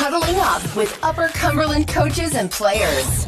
[0.00, 3.26] Huddling up with Upper Cumberland coaches and players.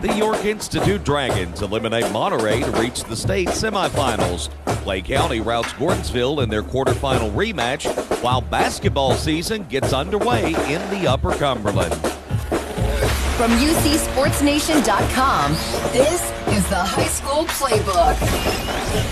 [0.00, 4.50] The York Institute Dragons eliminate Monterey to reach the state semifinals.
[4.82, 7.86] Clay County routs Gordonsville in their quarterfinal rematch,
[8.20, 11.94] while basketball season gets underway in the Upper Cumberland.
[13.36, 15.52] From UCSportsNation.com,
[15.92, 18.18] this is the High School Playbook.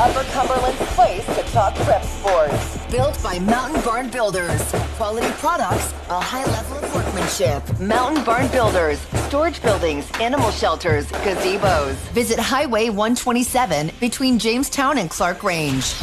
[0.01, 2.76] Upper Cumberland's place to talk prep sports.
[2.91, 4.63] Built by Mountain Barn Builders.
[4.95, 7.81] Quality products, a high level of workmanship.
[7.81, 9.01] Mountain Barn Builders.
[9.27, 11.95] Storage buildings, animal shelters, gazebos.
[12.13, 16.01] Visit Highway 127 between Jamestown and Clarkrange.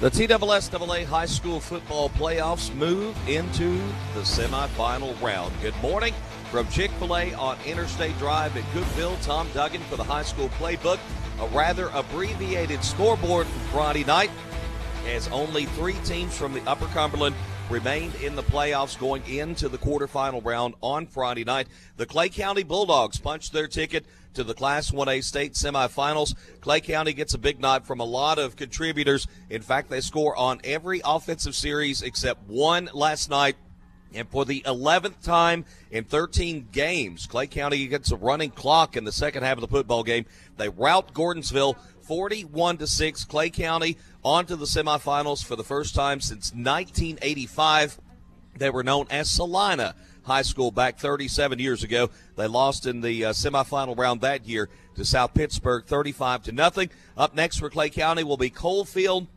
[0.00, 3.76] The TSSAA High School Football Playoffs move into
[4.14, 5.52] the semifinal round.
[5.60, 6.14] Good morning
[6.50, 10.48] from Chick fil A on Interstate Drive at Cookeville, Tom Duggan for the High School
[10.50, 10.98] Playbook.
[11.40, 14.30] A rather abbreviated scoreboard from Friday night
[15.06, 17.34] as only three teams from the Upper Cumberland
[17.70, 21.68] remained in the playoffs going into the quarterfinal round on Friday night.
[21.96, 24.04] The Clay County Bulldogs punched their ticket
[24.34, 26.34] to the Class 1A state semifinals.
[26.60, 29.26] Clay County gets a big nod from a lot of contributors.
[29.48, 33.56] In fact, they score on every offensive series except one last night.
[34.14, 39.04] And for the 11th time in 13 games, Clay County gets a running clock in
[39.04, 40.26] the second half of the football game.
[40.56, 43.24] They rout Gordonsville 41 to 6.
[43.26, 48.00] Clay County on to the semifinals for the first time since 1985.
[48.56, 49.94] They were known as Celina
[50.24, 52.10] High School back 37 years ago.
[52.36, 56.90] They lost in the uh, semifinal round that year to South Pittsburg 35 to nothing.
[57.16, 59.28] Up next for Clay County will be Coalfield.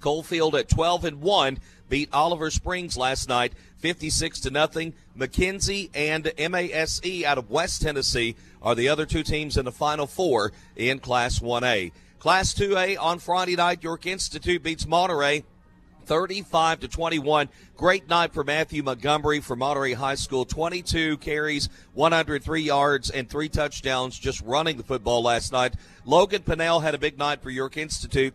[0.00, 1.58] Coalfield at 12 and 1
[1.92, 4.94] beat Oliver Springs last night 56 to nothing.
[5.14, 10.06] McKenzie and MASE out of West Tennessee are the other two teams in the final
[10.06, 11.92] four in Class 1A.
[12.18, 15.44] Class 2A on Friday night, York Institute beats Monterey
[16.06, 17.50] 35 to 21.
[17.76, 20.46] Great night for Matthew Montgomery for Monterey High School.
[20.46, 25.74] 22 carries, 103 yards, and three touchdowns just running the football last night.
[26.06, 28.32] Logan Pinnell had a big night for York Institute.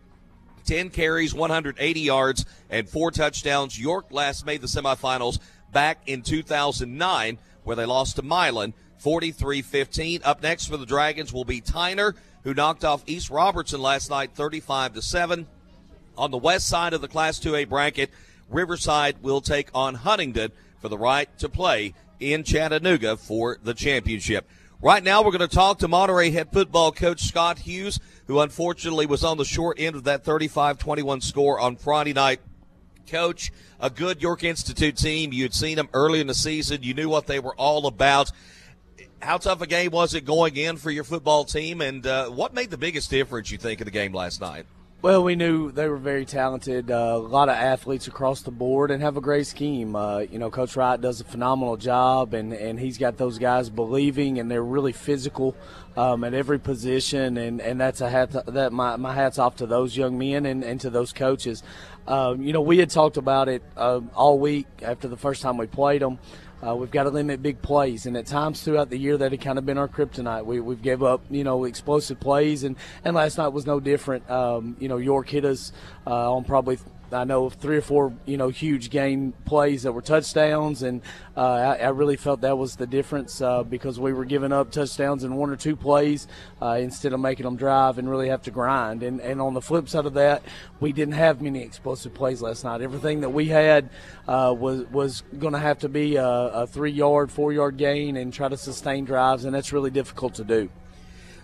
[0.68, 3.78] 10 carries, 180 yards, and four touchdowns.
[3.78, 5.38] York last made the semifinals
[5.72, 10.20] back in 2009, where they lost to Milan 43 15.
[10.24, 12.14] Up next for the Dragons will be Tyner,
[12.44, 15.46] who knocked off East Robertson last night 35 to 7.
[16.18, 18.10] On the west side of the Class 2A bracket,
[18.50, 24.46] Riverside will take on Huntingdon for the right to play in Chattanooga for the championship.
[24.80, 27.98] Right now, we're going to talk to Monterey head football coach Scott Hughes,
[28.28, 32.40] who unfortunately was on the short end of that 35 21 score on Friday night.
[33.08, 33.50] Coach,
[33.80, 35.32] a good York Institute team.
[35.32, 38.30] You'd seen them early in the season, you knew what they were all about.
[39.20, 42.54] How tough a game was it going in for your football team, and uh, what
[42.54, 44.66] made the biggest difference, you think, in the game last night?
[45.00, 48.90] Well, we knew they were very talented, uh, a lot of athletes across the board,
[48.90, 49.94] and have a great scheme.
[49.94, 53.70] Uh, you know, Coach Wright does a phenomenal job, and, and he's got those guys
[53.70, 55.54] believing, and they're really physical
[55.98, 59.66] um, at every position, and, and that's a hat that my, my hats off to
[59.66, 61.64] those young men and, and to those coaches.
[62.06, 65.56] Um, you know, we had talked about it uh, all week after the first time
[65.58, 66.20] we played them.
[66.64, 69.40] Uh, we've got to limit big plays, and at times throughout the year that had
[69.40, 70.44] kind of been our kryptonite.
[70.44, 74.28] We we've gave up, you know, explosive plays, and and last night was no different.
[74.28, 75.72] Um, you know, York hit us
[76.06, 76.78] uh, on probably
[77.12, 81.02] I know three or four, you know, huge game plays that were touchdowns, and
[81.36, 84.70] uh, I, I, really felt that was the difference uh, because we were giving up
[84.70, 86.28] touchdowns in one or two plays
[86.60, 89.02] uh, instead of making them drive and really have to grind.
[89.02, 90.42] And, and on the flip side of that,
[90.80, 92.80] we didn't have many explosive plays last night.
[92.80, 93.90] Everything that we had
[94.26, 98.16] uh, was was going to have to be a, a three yard, four yard gain
[98.16, 100.68] and try to sustain drives, and that's really difficult to do.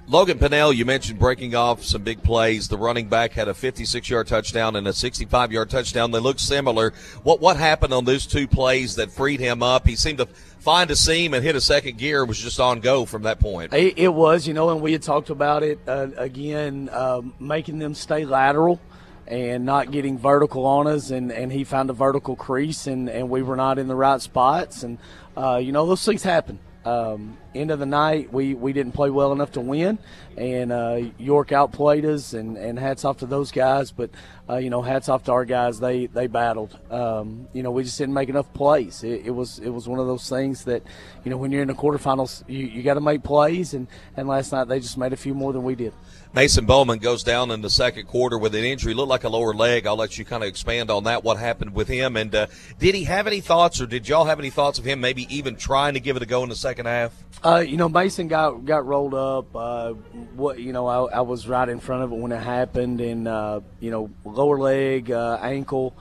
[0.07, 2.69] Logan Pinnell, you mentioned breaking off some big plays.
[2.69, 6.11] The running back had a 56 yard touchdown and a 65 yard touchdown.
[6.11, 6.93] They look similar.
[7.23, 9.87] What what happened on those two plays that freed him up?
[9.87, 12.23] He seemed to find a seam and hit a second gear.
[12.27, 13.73] Was just on go from that point.
[13.73, 17.79] It, it was, you know, and we had talked about it uh, again, um, making
[17.79, 18.81] them stay lateral
[19.27, 21.11] and not getting vertical on us.
[21.11, 24.21] And, and he found a vertical crease, and, and we were not in the right
[24.21, 24.83] spots.
[24.83, 24.99] And,
[25.35, 26.59] uh, you know, those things happen.
[26.85, 29.99] Um, end of the night, we, we didn't play well enough to win,
[30.37, 33.91] and uh, York outplayed us, and, and hats off to those guys.
[33.91, 34.11] But
[34.49, 35.81] uh, you know, hats off to our guys.
[35.81, 36.79] They they battled.
[36.91, 39.03] Um, you know, we just didn't make enough plays.
[39.03, 40.83] It, it, was it was one of those things that,
[41.25, 44.29] you know, when you're in the quarterfinals, you, you got to make plays, and and
[44.29, 45.95] last night they just made a few more than we did.
[46.35, 49.55] Mason Bowman goes down in the second quarter with an injury, looked like a lower
[49.55, 49.87] leg.
[49.87, 51.23] I'll let you kind of expand on that.
[51.23, 52.49] What happened with him, and uh,
[52.81, 55.55] did he have any thoughts, or did y'all have any thoughts of him maybe even
[55.55, 57.13] trying to give it a go in the second half?
[57.45, 59.55] Uh, you know, Mason got got rolled up.
[59.55, 59.93] Uh,
[60.35, 63.29] what you know, I, I, was right in front of it when it happened, and
[63.29, 65.95] uh, you know, lower leg, uh, ankle.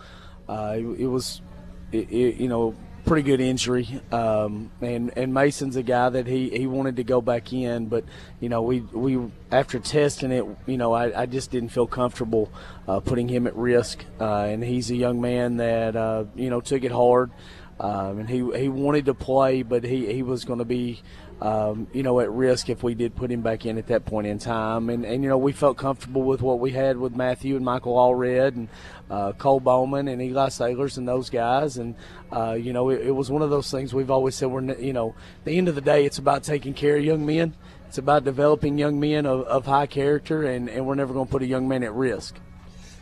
[0.50, 1.44] Uh, it, it, was,
[1.92, 4.02] it, it, you know, pretty good injury.
[4.12, 8.06] Um, and and Mason's a guy that he, he wanted to go back in, but
[8.40, 12.52] you know, we we after testing it, you know, I, I just didn't feel comfortable
[12.88, 14.04] uh, putting him at risk.
[14.20, 15.96] and he's a young man that
[16.36, 17.32] you know took it hard.
[17.80, 21.02] Um, and he he wanted to play, but he, he was going to be
[21.44, 24.28] um, you know, at risk if we did put him back in at that point
[24.28, 24.90] in time.
[24.90, 27.96] And, and you know, we felt comfortable with what we had with Matthew and Michael
[27.96, 28.70] Allred and
[29.12, 31.76] uh, Cole Bowman and Eli Sailors and those guys.
[31.76, 31.96] And,
[32.32, 34.94] uh, you know, it, it, was one of those things we've always said we're, you
[34.94, 37.58] know, the end of the day, it's about taking care of young men.
[37.90, 41.32] It's about developing young men of, of high character, and, and we're never going to
[41.32, 42.38] put a young man at risk.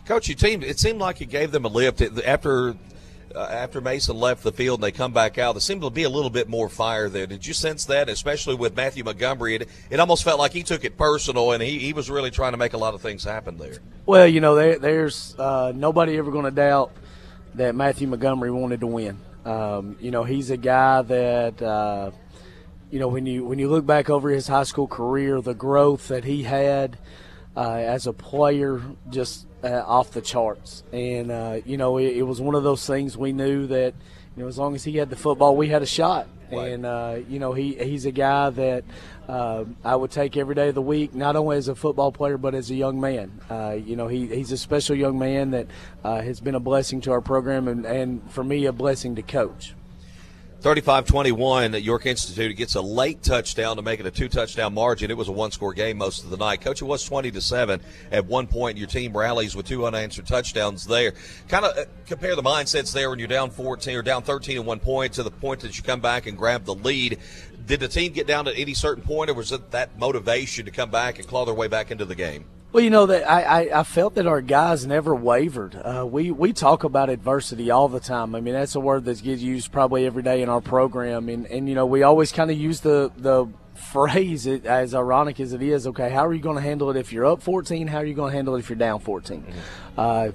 [0.06, 0.64] Coach, you team.
[0.64, 2.76] It seemed like you gave them a lift after
[3.36, 6.04] uh, after Mason left the field and they come back out, there seemed to be
[6.04, 7.28] a little bit more fire there.
[7.28, 9.56] Did you sense that, especially with Matthew Montgomery?
[9.56, 12.54] It, it almost felt like he took it personal and he, he was really trying
[12.54, 13.78] to make a lot of things happen there.
[14.06, 16.92] Well, you know, there, there's uh, nobody ever going to doubt
[17.56, 19.18] that Matthew Montgomery wanted to win.
[19.46, 21.62] Um, you know, he's a guy that.
[21.62, 22.12] Uh,
[22.92, 26.10] you know, when you when you look back over his high school career, the growth
[26.10, 26.98] that he had
[27.56, 30.84] uh, as a player just uh, off the charts.
[30.92, 33.94] And uh, you know, it, it, was one of those things we knew that
[34.36, 36.28] you know as long as he had the football, we had a shot.
[36.52, 36.74] Right.
[36.74, 38.84] And uh, you know, he he's a guy that
[39.30, 42.38] uh, I would take every day of the week, not only as a football player
[42.38, 43.40] but as a young man.
[43.50, 45.68] Uh, you know, he, he's a special young man that
[46.04, 49.22] uh, has been a blessing to our program and, and for me a blessing to
[49.22, 49.74] coach.
[50.62, 52.56] 35-21 at York Institute.
[52.56, 55.10] Gets a late touchdown to make it a two-touchdown margin.
[55.10, 56.62] It was a one-score game most of the night.
[56.62, 57.82] Coach, it was 20 to seven
[58.12, 58.78] at one point.
[58.78, 61.14] Your team rallies with two unanswered touchdowns there.
[61.48, 64.66] Kind of uh, compare the mindsets there when you're down 14 or down 13 at
[64.66, 67.18] one point to the point that you come back and grab the lead.
[67.66, 70.72] Did the team get down at any certain point, or was it that motivation to
[70.72, 72.46] come back and claw their way back into the game?
[72.72, 75.76] Well, you know that I, I, I, felt that our guys never wavered.
[75.76, 78.34] Uh, we we talk about adversity all the time.
[78.34, 81.46] I mean, that's a word that gets used probably every day in our program, and
[81.48, 85.52] and you know we always kind of use the the phrase it, as ironic as
[85.52, 85.86] it is.
[85.86, 87.88] Okay, how are you going to handle it if you're up 14?
[87.88, 89.42] How are you going to handle it if you're down 14?
[89.42, 89.60] Mm-hmm.
[89.98, 90.32] Uh,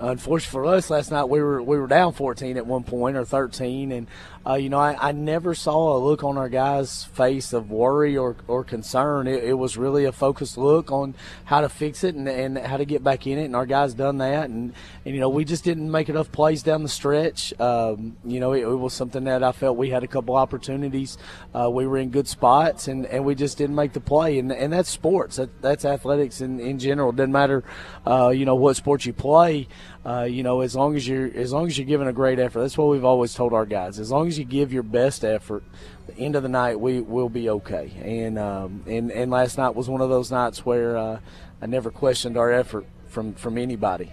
[0.00, 3.24] unfortunately for us, last night we were we were down 14 at one point or
[3.24, 4.06] 13, and
[4.46, 8.16] uh, you know I, I never saw a look on our guys' face of worry
[8.16, 9.26] or, or concern.
[9.26, 11.14] It, it, was really a focused look on
[11.44, 13.94] how to fix it and, and how to get back in it, and our guys
[13.94, 14.50] done that.
[14.50, 14.74] And,
[15.04, 17.58] and you know we just didn't make enough plays down the stretch.
[17.60, 21.16] Um, you know it, it, was something that I felt we had a couple opportunities.
[21.54, 24.38] Uh, we were in good spots, and, and we just didn't make the play.
[24.38, 25.36] And and that's sports.
[25.36, 27.10] That, that's athletics in, in general.
[27.10, 27.64] It doesn't matter,
[28.06, 29.68] uh, you know what sport you play
[30.06, 32.60] uh, you know, as long as you're as long as you're giving a great effort,
[32.60, 33.98] that's what we've always told our guys.
[33.98, 35.64] As long as you give your best effort,
[36.06, 37.90] the end of the night we will be okay.
[38.02, 41.20] And um, and and last night was one of those nights where uh,
[41.62, 44.12] I never questioned our effort from from anybody.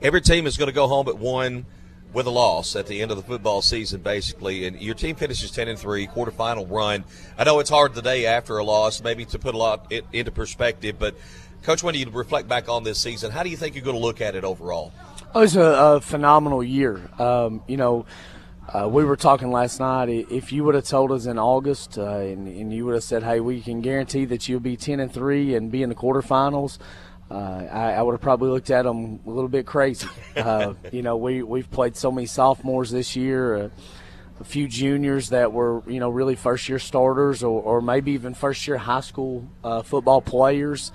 [0.00, 1.66] Every team is going to go home at one
[2.12, 4.66] with a loss at the end of the football season, basically.
[4.66, 7.04] And your team finishes ten and three, quarterfinal run.
[7.38, 10.30] I know it's hard the day after a loss, maybe to put a lot into
[10.30, 11.14] perspective, but
[11.62, 14.02] Coach, when you reflect back on this season, how do you think you're going to
[14.02, 14.92] look at it overall?
[15.32, 17.08] Oh, it was a, a phenomenal year.
[17.20, 18.04] Um, you know,
[18.68, 20.08] uh, we were talking last night.
[20.08, 23.22] If you would have told us in August, uh, and, and, you would have said,
[23.22, 26.78] "Hey, we can guarantee that you'll be ten and three and be in the quarterfinals,"
[27.32, 30.06] uh, I, I, would have probably looked at them a little bit crazy.
[30.34, 33.54] Uh, you know, we we've played so many sophomores this year.
[33.54, 33.68] Uh,
[34.40, 38.32] a few juniors that were, you know, really first year starters or, or maybe even
[38.32, 40.90] first year high school uh, football players.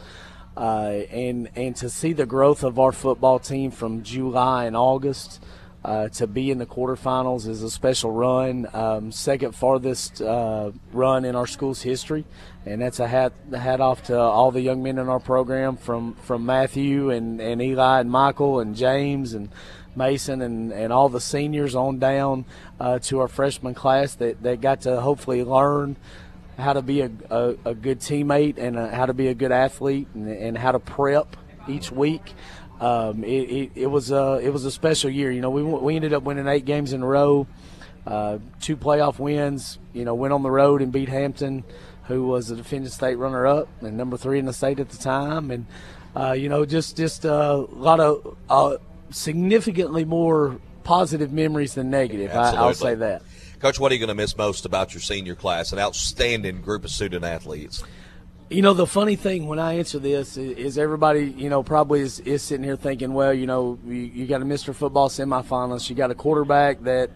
[0.58, 5.40] Uh, and and to see the growth of our football team from July and August
[5.86, 11.24] uh, to be in the quarterfinals is a special run, um, second farthest uh, run
[11.24, 12.26] in our school's history,
[12.68, 16.14] and that's a hat hat off to all the young men in our program from
[16.16, 19.50] from Matthew and, and Eli and Michael and James and
[19.96, 22.46] Mason and, and all the seniors on down
[22.80, 25.96] uh, to our freshman class that, that got to hopefully learn
[26.58, 29.52] how to be a, a, a good teammate and a, how to be a good
[29.52, 31.36] athlete and, and how to prep
[31.68, 32.34] each week.
[32.80, 35.32] Um, it, it, it, was a it was a special year.
[35.32, 37.48] You know, we we ended up winning eight games in a row,
[38.06, 39.80] uh, two playoff wins.
[39.94, 41.64] You know, went on the road and beat Hampton,
[42.08, 44.98] who was the defending state runner up and number three in the state at the
[44.98, 45.66] time, and
[46.16, 48.78] uh, you know, just just a lot of uh,
[49.12, 52.32] significantly more positive memories than negative.
[52.32, 53.22] I, I'll say that.
[53.60, 55.72] Coach, what are you going to miss most about your senior class?
[55.72, 57.84] An outstanding group of student athletes.
[58.50, 62.20] You know, the funny thing when I answer this is, everybody, you know, probably is,
[62.22, 64.74] is sitting here thinking, well, you know, you, you got a Mr.
[64.74, 67.10] Football semifinalist, you got a quarterback that,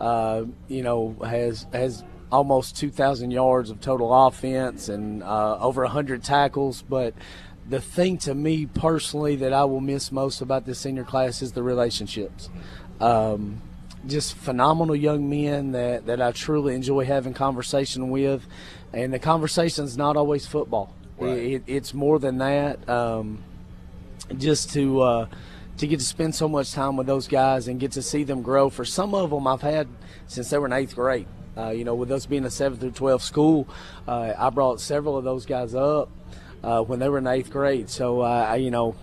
[0.00, 2.04] uh, you know, has has
[2.36, 6.82] almost 2,000 yards of total offense and uh, over 100 tackles.
[6.82, 7.14] But
[7.66, 11.52] the thing to me personally that I will miss most about this senior class is
[11.52, 12.50] the relationships.
[13.00, 13.62] Um,
[14.06, 18.46] just phenomenal young men that, that I truly enjoy having conversation with,
[18.92, 20.94] and the conversation is not always football.
[21.18, 21.38] Right.
[21.38, 22.86] It, it's more than that.
[22.86, 23.42] Um,
[24.36, 25.26] just to uh,
[25.78, 28.42] to get to spend so much time with those guys and get to see them
[28.42, 28.68] grow.
[28.68, 29.88] For some of them, I've had
[30.26, 31.26] since they were in eighth grade.
[31.56, 33.68] Uh, you know, with us being a seventh through 12 school,
[34.06, 36.10] uh, I brought several of those guys up
[36.62, 37.88] uh, when they were in eighth grade.
[37.88, 38.94] So, uh, I, you know,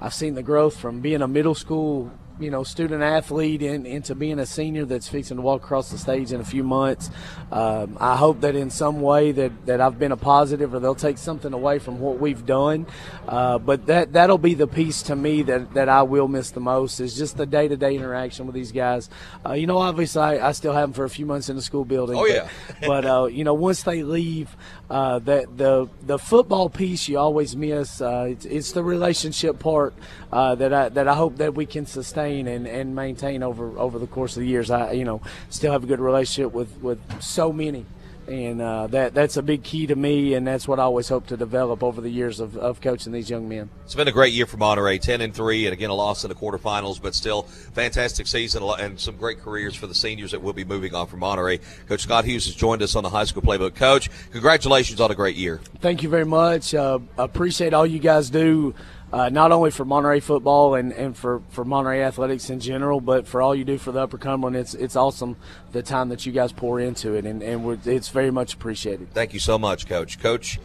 [0.00, 4.14] I've seen the growth from being a middle school you know student athlete in, into
[4.14, 7.10] being a senior that's fixing to walk across the stage in a few months.
[7.52, 10.94] Um, I hope that in some way that, that I've been a positive or they'll
[10.94, 12.86] take something away from what we've done.
[13.28, 16.60] Uh, but that that'll be the piece to me that, that I will miss the
[16.60, 19.10] most is just the day to day interaction with these guys.
[19.44, 21.62] Uh, you know, obviously I, I, still have them for a few months in the
[21.62, 22.16] school building.
[22.16, 22.48] Oh yeah.
[22.80, 24.56] but, but uh, you know, once they leave,
[24.88, 28.00] uh, that the the football piece you always miss.
[28.00, 29.94] Uh, it's, it's, the relationship part
[30.32, 33.98] uh, that I that I hope that we can sustain and, and maintain over over
[33.98, 34.70] the course of the years.
[34.70, 37.86] I you know still have a good relationship with with so many
[38.30, 41.26] and uh, that that's a big key to me, and that's what I always hope
[41.28, 43.70] to develop over the years of, of coaching these young men.
[43.84, 46.28] It's been a great year for Monterey, ten and three, and again a loss in
[46.28, 50.52] the quarterfinals, but still fantastic season and some great careers for the seniors that will
[50.52, 51.58] be moving on from Monterey.
[51.88, 53.74] Coach Scott Hughes has joined us on the high school playbook.
[53.74, 55.60] Coach, congratulations on a great year.
[55.80, 56.72] Thank you very much.
[56.72, 58.74] Uh, appreciate all you guys do
[59.12, 63.26] uh, not only for Monterey football and, and for, for Monterey athletics in general, but
[63.26, 64.56] for all you do for the Upper Cumberland.
[64.56, 65.36] It's it's awesome
[65.72, 69.12] the time that you guys pour into it, and, and it's very much appreciated.
[69.12, 70.20] Thank you so much, Coach.
[70.20, 70.58] Coach.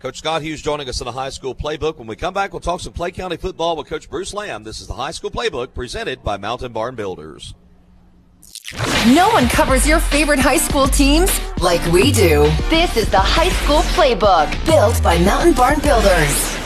[0.00, 1.96] Coach Scott Hughes joining us in the high school playbook.
[1.96, 4.62] When we come back, we'll talk some Clay County football with Coach Bruce Lamb.
[4.62, 7.52] This is the high school playbook presented by Mountain Barn Builders.
[9.08, 12.44] No one covers your favorite high school teams like we do.
[12.70, 16.57] This is the high school playbook built by Mountain Barn Builders.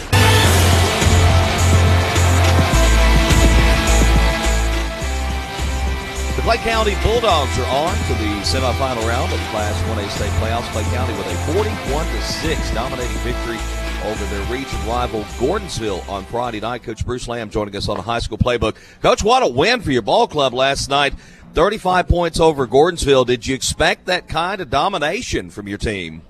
[6.43, 10.33] The Clay County Bulldogs are on to the semifinal round of the Class 1A state
[10.41, 10.69] playoffs.
[10.73, 13.59] Clay County with a 41 6 dominating victory
[14.05, 16.83] over their region rival Gordonsville on Friday night.
[16.83, 18.75] Coach Bruce Lamb joining us on the high school playbook.
[19.01, 21.15] Coach, what a win for your ball club last night.
[21.55, 23.25] 35 points over Gordonsville.
[23.25, 26.23] Did you expect that kind of domination from your team?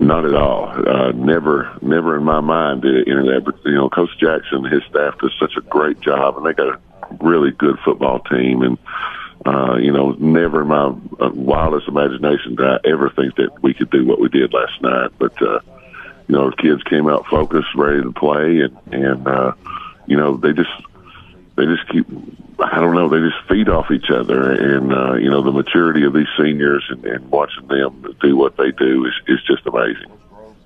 [0.00, 0.64] Not at all.
[0.66, 3.42] Uh, never, never in my mind did any of that.
[3.44, 6.74] But, you know, Coach Jackson his staff does such a great job, and they got
[6.74, 6.80] a
[7.20, 8.62] really good football team.
[8.62, 8.78] And,
[9.44, 10.86] uh, you know, never in my
[11.20, 14.80] uh, wildest imagination did I ever think that we could do what we did last
[14.80, 15.10] night.
[15.18, 15.60] But, uh,
[16.28, 19.52] you know, kids came out focused, ready to play, and, and, uh,
[20.06, 20.70] you know, they just,
[21.56, 22.06] they just keep,
[22.58, 24.52] I don't know, they just feed off each other.
[24.52, 28.56] And, uh, you know, the maturity of these seniors and, and watching them do what
[28.56, 30.10] they do is, is just amazing.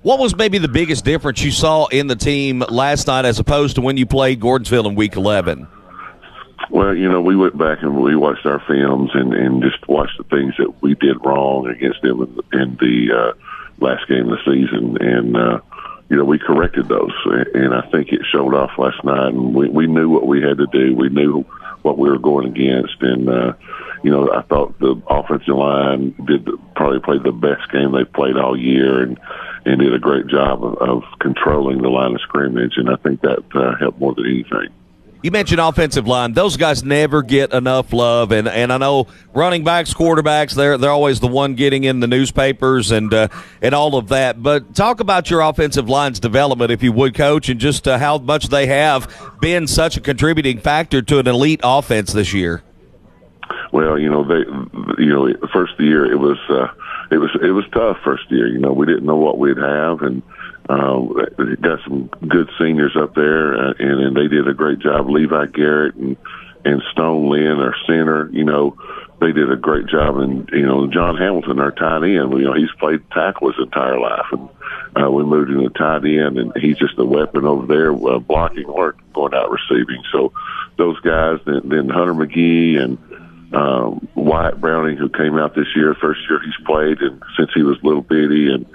[0.03, 3.75] What was maybe the biggest difference you saw in the team last night as opposed
[3.75, 5.67] to when you played Gordonsville in week 11?
[6.69, 10.17] Well, you know, we went back and we watched our films and, and just watched
[10.17, 13.33] the things that we did wrong against them in, in the uh,
[13.83, 14.97] last game of the season.
[15.01, 15.59] And, uh,
[16.09, 17.11] you know, we corrected those.
[17.53, 19.29] And I think it showed off last night.
[19.29, 20.95] And we, we knew what we had to do.
[20.95, 21.43] We knew
[21.81, 23.01] what we were going against.
[23.01, 23.53] And, uh,
[24.03, 28.37] you know, I thought the offensive line did probably played the best game they've played
[28.37, 29.19] all year and,
[29.65, 32.73] and did a great job of, of controlling the line of scrimmage.
[32.77, 34.69] And I think that uh, helped more than anything.
[35.25, 39.63] You mentioned offensive line; those guys never get enough love, and, and I know running
[39.63, 43.29] backs, quarterbacks, they're they're always the one getting in the newspapers and uh,
[43.59, 44.43] and all of that.
[44.43, 48.19] But talk about your offensive line's development, if you would, coach, and just uh, how
[48.19, 52.61] much they have been such a contributing factor to an elite offense this year.
[53.71, 54.47] Well, you know, they,
[55.03, 56.67] you know, first year it was uh,
[57.09, 58.47] it was it was tough first year.
[58.47, 60.21] You know, we didn't know what we'd have, and
[60.67, 60.99] uh,
[61.61, 65.09] got some good seniors up there, uh, and, and they did a great job.
[65.09, 66.17] Levi Garrett and
[66.65, 68.75] and Stone Lynn, our center, you know,
[69.21, 70.17] they did a great job.
[70.17, 73.99] And you know, John Hamilton, our tight end, you know, he's played tackle his entire
[73.99, 74.49] life, and
[74.95, 78.19] uh, we moved him to tight end, and he's just a weapon over there, uh,
[78.19, 80.03] blocking or going out receiving.
[80.11, 80.33] So
[80.77, 82.97] those guys, then, then Hunter McGee and
[83.53, 87.61] um, Wyatt Browning, who came out this year, first year he's played, and since he
[87.61, 88.65] was little bitty, and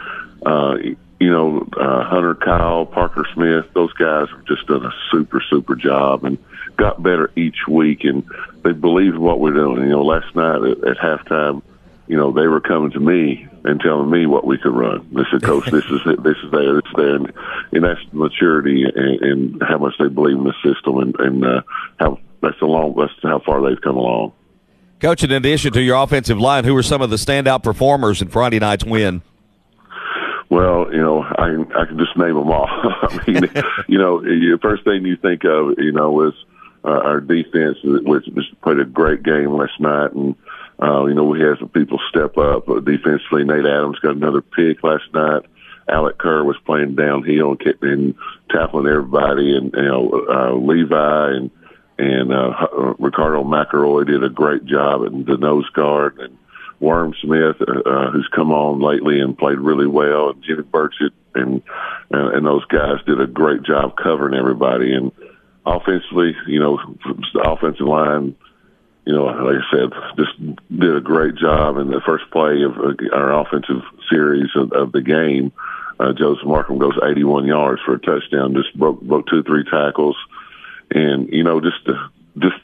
[0.47, 0.77] uh,
[1.21, 5.77] you know, uh, Hunter Kyle, Parker Smith, those guys have just done a super, super
[5.77, 6.39] job and
[6.77, 8.05] got better each week.
[8.05, 8.25] And
[8.65, 9.83] they believe what we're doing.
[9.83, 11.63] You know, last night at, at halftime,
[12.07, 15.07] you know, they were coming to me and telling me what we could run.
[15.13, 17.17] They said, Coach, this is it, this is there, is there.
[17.17, 17.33] And,
[17.73, 21.63] and that's maturity and, and how much they believe in the system and, and uh,
[21.99, 24.33] how that's a long, that's how far they've come along.
[25.01, 28.29] Coach, in addition to your offensive line, who were some of the standout performers in
[28.29, 29.23] Friday night's win?
[30.51, 32.67] Well, you know, I I can just name them all.
[32.69, 33.51] I mean,
[33.87, 36.35] you know, the first thing you think of, you know, was
[36.85, 38.27] uh, our defense, which
[38.63, 40.35] played a great game last night, and
[40.83, 43.45] uh, you know, we had some people step up uh, defensively.
[43.45, 45.45] Nate Adams got another pick last night.
[45.89, 48.15] Alec Kerr was playing downhill and, and
[48.51, 51.51] tackling everybody, and you know, uh, Levi and
[51.99, 56.37] and uh, uh, Ricardo McElroy did a great job at the nose guard, and
[56.81, 61.13] Worm Smith, uh, uh, who's come on lately and played really well, and Jimmy Burchett
[61.35, 61.63] and
[62.13, 64.95] uh, and those guys did a great job covering everybody.
[64.95, 65.13] And
[65.67, 66.79] offensively, you know,
[67.35, 68.35] the offensive line,
[69.05, 72.79] you know, like I said, just did a great job in the first play of
[72.79, 75.53] uh, our offensive series of, of the game.
[75.99, 80.17] Uh, Joseph Markham goes 81 yards for a touchdown, just broke broke two three tackles,
[80.91, 81.87] and you know, just.
[81.87, 82.09] Uh,
[82.39, 82.57] just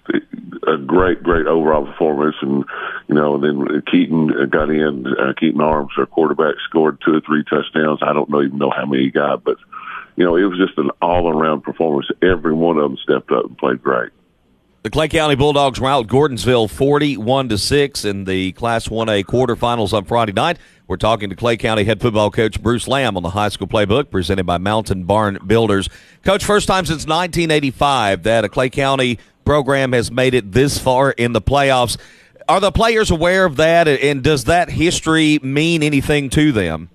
[0.67, 2.37] a great, great overall performance.
[2.41, 2.65] And,
[3.09, 7.21] you know, And then Keaton got in, uh, Keaton Arms, our quarterback, scored two or
[7.21, 8.01] three touchdowns.
[8.03, 9.57] I don't know, even know how many he got, but,
[10.17, 12.09] you know, it was just an all around performance.
[12.23, 14.11] Every one of them stepped up and played great.
[14.87, 20.05] The Clay County Bulldogs rout Gordonsville 41 to 6 in the Class 1A quarterfinals on
[20.05, 20.59] Friday night.
[20.87, 24.11] We're talking to Clay County head football coach Bruce Lamb on the high school playbook
[24.13, 25.89] presented by Mountain Barn Builders.
[26.23, 31.13] Coach, first time since 1985 that a Clay County program has made it this far
[31.13, 31.97] in the playoffs.
[32.49, 36.91] Are the players aware of that, and does that history mean anything to them?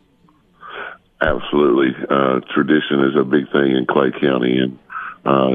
[1.21, 1.95] Absolutely.
[2.09, 4.79] Uh, tradition is a big thing in Clay County, and
[5.25, 5.51] uh,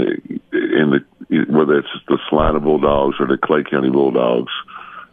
[0.52, 1.04] in the
[1.48, 4.52] whether it's the Celina Bulldogs or the Clay County Bulldogs,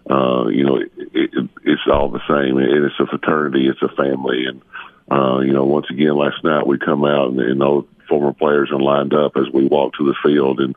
[0.10, 2.58] uh, you know, it, it, it's all the same.
[2.58, 4.62] And it's a fraternity, it's a family, and
[5.12, 8.70] uh, you know, once again, last night we come out and, and all former players
[8.72, 10.76] are lined up as we walk to the field, and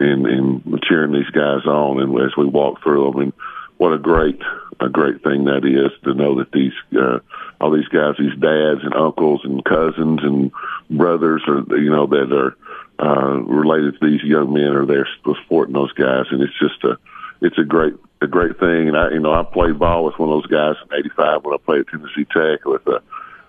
[0.00, 3.20] and, and cheering these guys on and as we walk through them.
[3.22, 3.32] And
[3.78, 4.40] what a great,
[4.80, 7.18] a great thing that is to know that these, uh,
[7.60, 10.52] all these guys, these dads and uncles and cousins and
[10.90, 12.56] brothers are, you know, that are,
[13.00, 16.26] uh, related to these young men are there supporting those guys.
[16.30, 16.98] And it's just a,
[17.40, 18.88] it's a great, a great thing.
[18.88, 21.54] And I, you know, I played ball with one of those guys in 85 when
[21.54, 22.98] I played at Tennessee Tech with, uh,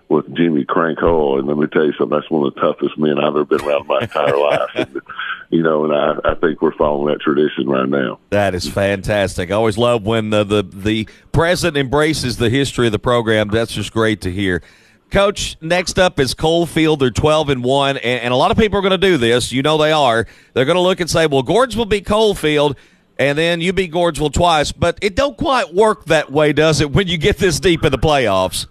[0.08, 1.38] with Jimmy Crank Hole.
[1.38, 3.62] And let me tell you something, that's one of the toughest men I've ever been
[3.62, 4.70] around my entire life.
[4.74, 5.00] And,
[5.50, 8.20] you know, and I, I think we're following that tradition right now.
[8.30, 9.50] That is fantastic.
[9.50, 13.48] I always love when the, the, the president embraces the history of the program.
[13.48, 14.62] That's just great to hear.
[15.10, 17.00] Coach, next up is Coalfield.
[17.00, 19.50] They're 12 and 1, and, and a lot of people are going to do this.
[19.50, 20.26] You know they are.
[20.54, 22.76] They're going to look and say, well, Gordonsville beat Coalfield,
[23.18, 24.70] and then you beat Gordonsville twice.
[24.70, 27.90] But it don't quite work that way, does it, when you get this deep in
[27.90, 28.68] the playoffs?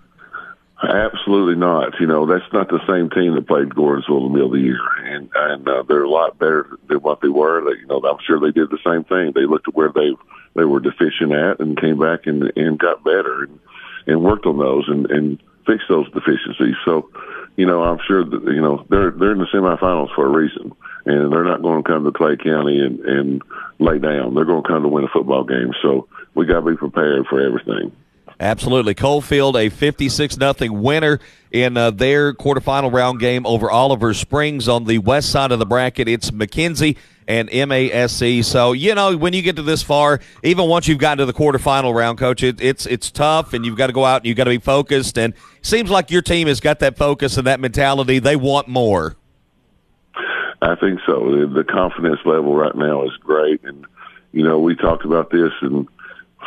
[0.81, 1.99] Absolutely not.
[1.99, 4.63] You know, that's not the same team that played Gordonsville in the middle of the
[4.63, 7.61] year, and and uh, they're a lot better than what they were.
[7.65, 9.33] They, you know, I'm sure they did the same thing.
[9.35, 10.15] They looked at where they
[10.55, 13.59] they were deficient at and came back and and got better and
[14.07, 16.75] and worked on those and and fixed those deficiencies.
[16.85, 17.09] So,
[17.57, 20.71] you know, I'm sure that you know they're they're in the semifinals for a reason,
[21.05, 23.41] and they're not going to come to Clay County and and
[23.79, 24.33] lay down.
[24.33, 25.73] They're going to come to win a football game.
[25.81, 27.91] So we got to be prepared for everything.
[28.39, 28.93] Absolutely.
[28.93, 31.19] Coalfield, a 56 nothing winner
[31.52, 35.65] in uh, their quarterfinal round game over Oliver Springs on the west side of the
[35.65, 36.08] bracket.
[36.08, 36.95] It's McKenzie
[37.28, 38.45] and MASE.
[38.45, 41.34] So, you know, when you get to this far, even once you've gotten to the
[41.34, 44.38] quarterfinal round, coach, it, it's it's tough and you've got to go out and you've
[44.38, 45.17] got to be focused.
[45.17, 48.19] And seems like your team has got that focus and that mentality.
[48.19, 49.17] They want more.
[50.62, 51.47] I think so.
[51.54, 53.63] The confidence level right now is great.
[53.63, 53.86] And,
[54.32, 55.88] you know, we talked about this and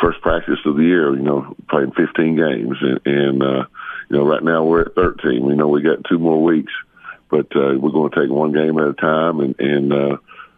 [0.01, 2.77] first practice of the year, you know, playing 15 games.
[2.81, 3.65] And, and uh,
[4.09, 5.45] you know, right now we're at 13.
[5.45, 6.73] We know we got two more weeks,
[7.31, 9.41] but uh, we're going to take one game at a time.
[9.41, 10.17] And, and uh,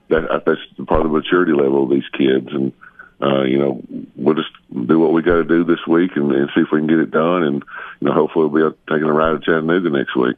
[0.08, 2.48] that, that's part of the maturity level of these kids.
[2.52, 2.72] And,
[3.20, 3.82] uh, you know,
[4.16, 6.80] we'll just do what we got to do this week and, and see if we
[6.80, 7.42] can get it done.
[7.42, 7.64] And,
[8.00, 10.36] you know, hopefully we'll be taking a ride to Chattanooga next week.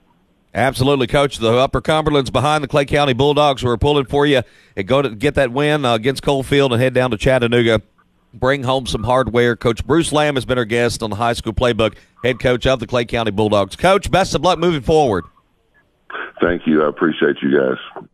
[0.55, 1.37] Absolutely, Coach.
[1.37, 4.43] The Upper Cumberland's behind the Clay County Bulldogs who are pulling for you
[4.75, 7.83] and go to get that win uh, against Coalfield and head down to Chattanooga
[8.39, 9.57] bring home some hardware.
[9.57, 12.81] Coach Bruce Lamb has been our guest on the high school playbook, head coach of
[12.81, 13.77] the Clay County Bulldogs.
[13.77, 15.25] Coach, best of luck moving forward.
[16.41, 16.83] Thank you.
[16.83, 18.07] I appreciate you guys.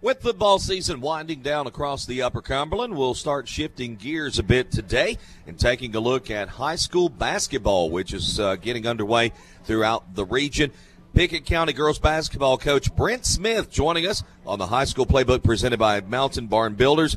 [0.00, 4.70] With football season winding down across the Upper Cumberland, we'll start shifting gears a bit
[4.70, 9.32] today and taking a look at high school basketball, which is uh, getting underway
[9.64, 10.72] throughout the region.
[11.14, 15.78] Pickett County girls basketball coach Brent Smith joining us on the high school playbook presented
[15.78, 17.16] by Mountain Barn Builders.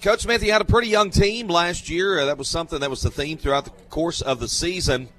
[0.00, 2.20] Coach Smith, you had a pretty young team last year.
[2.20, 5.10] Uh, that was something that was the theme throughout the course of the season.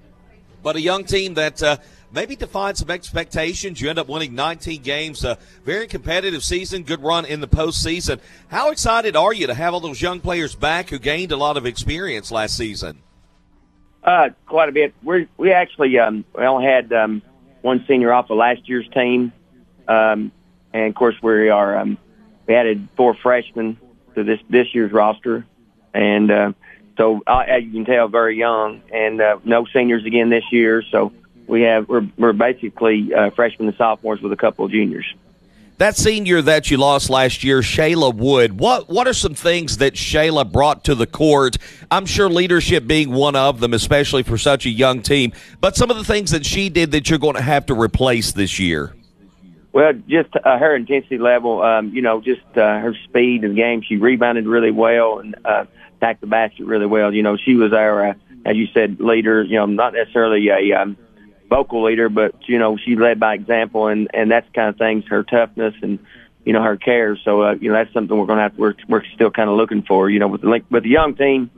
[0.63, 1.77] But a young team that uh,
[2.11, 3.79] maybe defied some expectations.
[3.79, 8.19] You end up winning 19 games, a very competitive season, good run in the postseason.
[8.47, 11.57] How excited are you to have all those young players back who gained a lot
[11.57, 13.03] of experience last season?
[14.03, 14.95] Uh, quite a bit.
[15.03, 17.21] We we actually um, we had um,
[17.61, 19.31] one senior off of last year's team,
[19.87, 20.31] um,
[20.73, 21.99] and of course we are um,
[22.47, 23.77] we added four freshmen
[24.15, 25.45] to this this year's roster,
[25.93, 26.53] and uh,
[26.97, 30.83] so uh, as you can tell, very young, and uh, no seniors again this year.
[30.91, 31.11] So
[31.47, 35.05] we have we're we're basically uh, freshmen and sophomores with a couple of juniors.
[35.77, 38.59] That senior that you lost last year, Shayla Wood.
[38.59, 41.57] What what are some things that Shayla brought to the court?
[41.89, 45.33] I'm sure leadership being one of them, especially for such a young team.
[45.59, 48.31] But some of the things that she did that you're going to have to replace
[48.31, 48.93] this year.
[49.73, 53.55] Well, just uh, her intensity level, um, you know, just uh, her speed in the
[53.55, 53.81] game.
[53.81, 55.65] She rebounded really well and uh,
[55.97, 57.13] attacked the basket really well.
[57.13, 58.13] You know, she was our, uh,
[58.45, 59.43] as you said, leader.
[59.43, 60.97] You know, not necessarily a um,
[61.49, 65.05] vocal leader, but you know, she led by example, and and that's kind of things.
[65.07, 65.99] Her toughness and
[66.43, 67.17] you know her care.
[67.23, 68.77] So uh, you know, that's something we're going to have to work.
[68.89, 70.09] We're still kind of looking for.
[70.09, 71.49] You know, with the with the young team,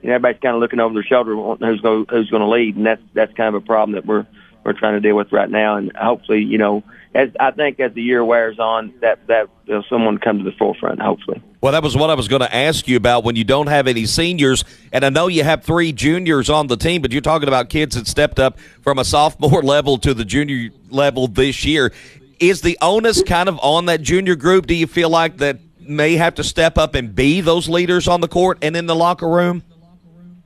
[0.00, 2.76] you know, everybody's kind of looking over their shoulder who's going who's going to lead,
[2.76, 4.26] and that's that's kind of a problem that we're
[4.68, 5.76] we're trying to deal with right now.
[5.76, 9.74] And hopefully, you know, as I think as the year wears on, that that you
[9.74, 11.00] know, someone come to the forefront.
[11.00, 11.42] Hopefully.
[11.62, 13.86] Well, that was what I was going to ask you about when you don't have
[13.86, 17.48] any seniors, and I know you have three juniors on the team, but you're talking
[17.48, 21.92] about kids that stepped up from a sophomore level to the junior level this year.
[22.38, 24.66] Is the onus kind of on that junior group?
[24.66, 28.20] Do you feel like that may have to step up and be those leaders on
[28.20, 29.62] the court and in the locker room?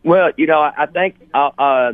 [0.04, 1.92] Well, you know, I think uh, uh,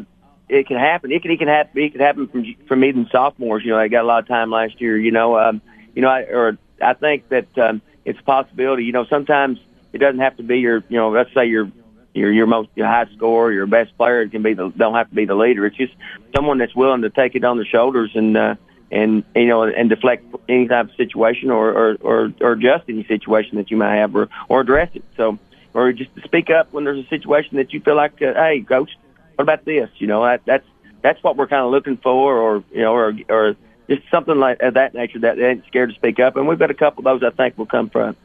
[0.48, 1.12] it can happen.
[1.12, 1.82] It can it can happen.
[1.82, 3.64] It can happen from from even sophomores.
[3.64, 4.96] You know, they got a lot of time last year.
[4.96, 5.60] You know, um,
[5.94, 8.84] you know, I, or I think that um, it's a possibility.
[8.84, 9.58] You know, sometimes
[9.92, 10.82] it doesn't have to be your.
[10.88, 11.70] You know, let's say your
[12.14, 14.22] your your most your high score, your best player.
[14.22, 15.66] It can be the don't have to be the leader.
[15.66, 15.94] It's just
[16.34, 18.36] someone that's willing to take it on their shoulders and.
[18.36, 18.54] uh
[18.90, 23.04] and you know, and deflect any type of situation, or or or, or adjust any
[23.04, 25.04] situation that you might have, or or address it.
[25.14, 25.38] So,
[25.74, 28.90] or just speak up when there's a situation that you feel like, uh, hey, coach,
[29.38, 29.88] what about this?
[29.98, 30.66] You know, that, that's
[31.00, 33.54] that's what we're kind of looking for, or you know, or or
[33.88, 36.34] just something like of that nature that they ain't scared to speak up.
[36.34, 38.16] And we've got a couple of those I think will come from.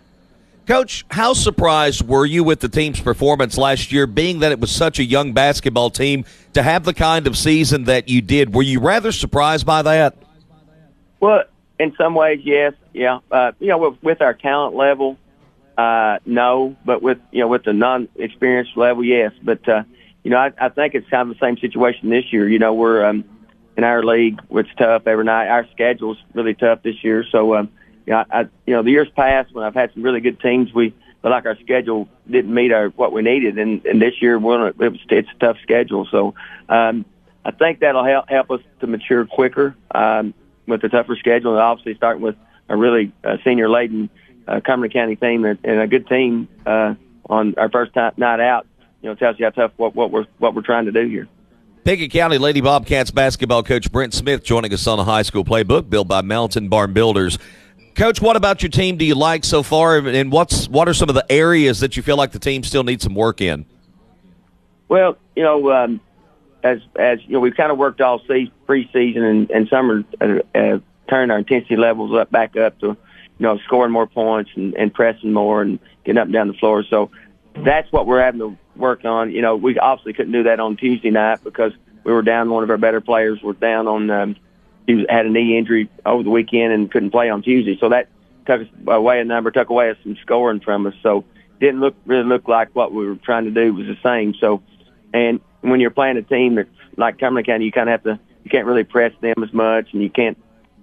[0.65, 4.71] Coach, how surprised were you with the team's performance last year, being that it was
[4.71, 8.56] such a young basketball team, to have the kind of season that you did?
[8.56, 10.15] Were you rather surprised by that?
[11.19, 11.43] Well,
[11.80, 12.73] in some ways, yes.
[12.91, 13.19] Yeah.
[13.30, 15.19] Uh, you know, with, with our talent level,
[15.78, 16.76] uh, no.
[16.84, 19.32] But with, you know, with the non-experienced level, yes.
[19.43, 19.84] But, uh,
[20.24, 22.48] you know, I, I think it's kind of the same situation this year.
[22.48, 23.26] You know, we're um,
[23.78, 25.48] in our league, it's tough every night.
[25.48, 27.26] Our schedule's really tough this year.
[27.30, 27.72] So, um,
[28.06, 30.74] you know, I, you know, the years past when I've had some really good teams,
[30.74, 34.38] we felt like our schedule didn't meet our what we needed, and, and this year
[34.38, 36.08] we're it was it's a tough schedule.
[36.10, 36.36] So,
[36.70, 37.06] um,
[37.46, 40.34] I think that'll help help us to mature quicker um,
[40.68, 42.36] with the tougher schedule, and obviously starting with
[42.70, 44.10] a really uh, senior laden
[44.48, 46.96] uh, Cumberland County team and, and a good team uh,
[47.30, 48.68] on our first time, night out
[49.04, 51.28] you know, tells you how tough what, what we're what we're trying to do here.
[51.84, 55.89] Pickett County Lady Bobcats basketball coach Brent Smith joining us on a high school playbook
[55.89, 57.38] built by Mountain Barn Builders.
[57.96, 61.10] Coach, what about your team do you like so far, and what's what are some
[61.10, 63.66] of the areas that you feel like the team still needs some work in?
[64.88, 66.00] Well, you know, um,
[66.63, 70.39] as as you know, we've kind of worked all season, preseason and, and summer, uh,
[70.56, 72.98] uh, turned our intensity levels up back up to, you
[73.39, 76.84] know, scoring more points and, and pressing more and getting up and down the floor.
[76.89, 77.12] So
[77.54, 79.32] that's what we're having to work on.
[79.32, 82.50] You know, we obviously couldn't do that on Tuesday night because we were down.
[82.50, 84.10] One of our better players was down on.
[84.10, 84.36] Um,
[84.86, 87.78] he was, had a knee injury over the weekend and couldn't play on Tuesday.
[87.80, 88.10] So that
[88.46, 90.94] took us away a number, took away some scoring from us.
[91.02, 91.24] So
[91.60, 94.34] didn't look really look like what we were trying to do was the same.
[94.40, 94.62] So,
[95.14, 98.20] and when you're playing a team that's like Cumberland County, you kind of have to
[98.44, 100.38] you can't really press them as much, and you can't.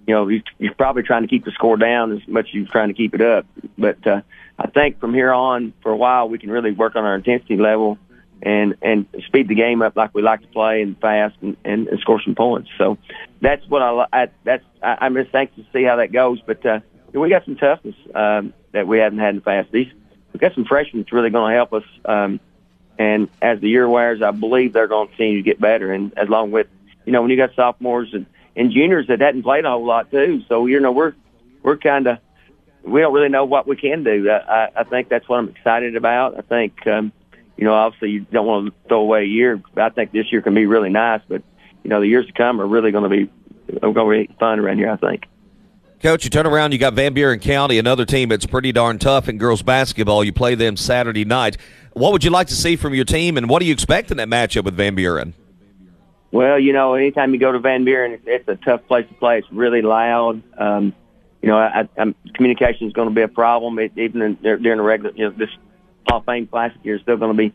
[0.07, 2.87] You know, you're probably trying to keep the score down as much as you're trying
[2.87, 3.45] to keep it up.
[3.77, 4.21] But uh,
[4.57, 7.57] I think from here on, for a while, we can really work on our intensity
[7.57, 7.97] level
[8.43, 11.87] and and speed the game up like we like to play and fast and, and,
[11.87, 12.69] and score some points.
[12.77, 12.97] So
[13.39, 16.41] that's what I, I that's I, I'm just anxious to see how that goes.
[16.41, 16.79] But uh,
[17.13, 19.71] we got some toughness um, that we haven't had in the past.
[19.71, 19.91] These
[20.33, 21.83] we got some freshmen that's really going to help us.
[22.05, 22.39] Um,
[22.97, 25.91] and as the year wears, I believe they're going to continue to get better.
[25.91, 26.67] And as long with
[27.05, 30.11] you know when you got sophomores and, and juniors that hadn't played a whole lot
[30.11, 31.13] too, so you know we're
[31.63, 32.17] we're kind of
[32.83, 34.29] we don't really know what we can do.
[34.29, 36.37] I, I think that's what I'm excited about.
[36.37, 37.11] I think, um,
[37.57, 39.61] you know, obviously you don't want to throw away a year.
[39.77, 41.43] I think this year can be really nice, but
[41.83, 43.31] you know, the years to come are really going to be
[43.79, 44.91] going to be fun around here.
[44.91, 45.25] I think.
[46.01, 49.29] Coach, you turn around, you got Van Buren County, another team that's pretty darn tough
[49.29, 50.23] in girls basketball.
[50.23, 51.57] You play them Saturday night.
[51.93, 54.17] What would you like to see from your team, and what do you expect in
[54.17, 55.35] that matchup with Van Buren?
[56.31, 59.39] Well, you know, anytime you go to Van Buren, it's, a tough place to play.
[59.39, 60.41] It's really loud.
[60.57, 60.93] Um,
[61.41, 63.79] you know, I, I, communication is going to be a problem.
[63.79, 65.49] It, even in, during the regular, you know, this
[66.07, 67.53] Hall of Fame Classic is still going to be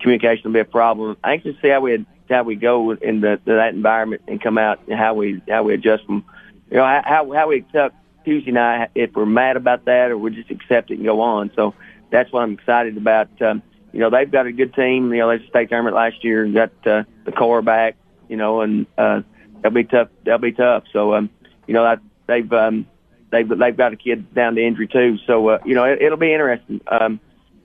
[0.00, 1.16] communication will be a problem.
[1.24, 4.58] I anxious to see how we how we go in the, that environment and come
[4.58, 6.24] out and how we how we adjust them.
[6.70, 10.30] You know, how how we accept Tuesday night if we're mad about that or we
[10.30, 11.50] just accept it and go on.
[11.56, 11.74] So
[12.10, 13.28] that's what I'm excited about.
[13.40, 15.12] Um, you know, they've got a good team.
[15.12, 17.96] You know, they state tournament last year and got uh, the core back.
[18.28, 19.22] You know, and uh,
[19.62, 20.08] they'll be tough.
[20.24, 20.84] They'll be tough.
[20.92, 21.30] So, um,
[21.66, 22.86] you know, that they've um,
[23.30, 25.18] they've they've got a kid down to injury too.
[25.26, 26.80] So, uh, you know, it, it'll be interesting.
[26.86, 27.20] Um,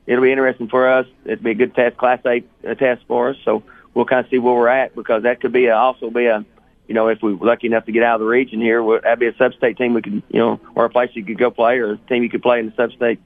[0.06, 1.06] it'll be interesting for us.
[1.26, 3.38] It'll be a good test, Class A uh, test for us.
[3.46, 6.26] So we'll kind of see where we're at because that could be a, also be
[6.26, 6.46] a,
[6.88, 9.28] you know, if we're lucky enough to get out of the region here, that'd be
[9.28, 11.94] a sub-state team we could, you know, or a place you could go play or
[11.94, 13.20] a team you could play in the sub-state.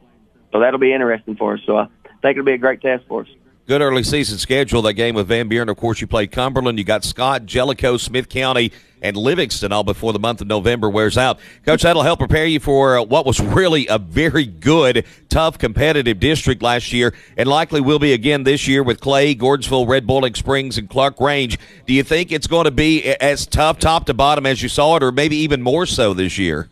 [0.51, 1.59] So that'll be interesting for us.
[1.65, 1.87] So I
[2.21, 3.27] think it'll be a great test for us
[3.71, 4.81] good early season schedule.
[4.81, 6.77] That game with Van Buren, of course, you played Cumberland.
[6.77, 11.17] You got Scott, Jellicoe, Smith County, and Livingston all before the month of November wears
[11.17, 11.39] out.
[11.65, 16.19] Coach, that'll help prepare you for uh, what was really a very good, tough, competitive
[16.19, 20.35] district last year, and likely will be again this year with Clay, Gordonsville, Red Boiling
[20.35, 21.57] Springs, and Clarkrange.
[21.87, 24.97] Do you think it's going to be as tough, top to bottom, as you saw
[24.97, 26.69] it, or maybe even more so this year?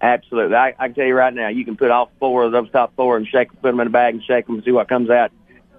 [0.00, 0.56] Absolutely.
[0.56, 2.96] I, I can tell you right now, you can put all four of those top
[2.96, 5.10] four and shake, put them in a bag and shake them and see what comes
[5.10, 5.30] out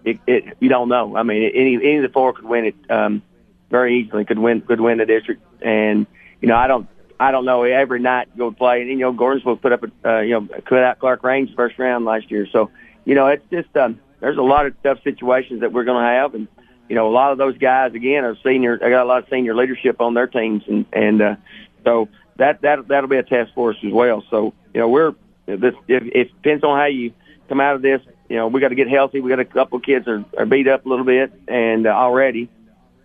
[0.08, 1.18] it, it, you don't know.
[1.18, 3.22] I mean, any any of the four could win it um,
[3.70, 4.26] very easily.
[4.26, 6.08] Could win could win the district, and
[6.42, 6.88] you know I don't
[7.20, 8.82] I don't know every night go play.
[8.82, 12.06] And you know Gordonsville put up a uh, you know cut out Clarkrange first round
[12.06, 12.72] last year, so
[13.06, 16.10] you know it's just um, there's a lot of tough situations that we're going to
[16.10, 16.48] have, and
[16.88, 18.78] you know a lot of those guys again are senior.
[18.78, 21.36] They got a lot of senior leadership on their teams, and and uh,
[21.84, 24.24] so that that that'll be a test for us as well.
[24.30, 25.16] So you know we're
[25.46, 27.12] this it, it depends on how you
[27.50, 29.20] come out of this you know, we got to get healthy.
[29.22, 31.92] We got a couple of kids are, are beat up a little bit and uh,
[31.92, 32.50] already.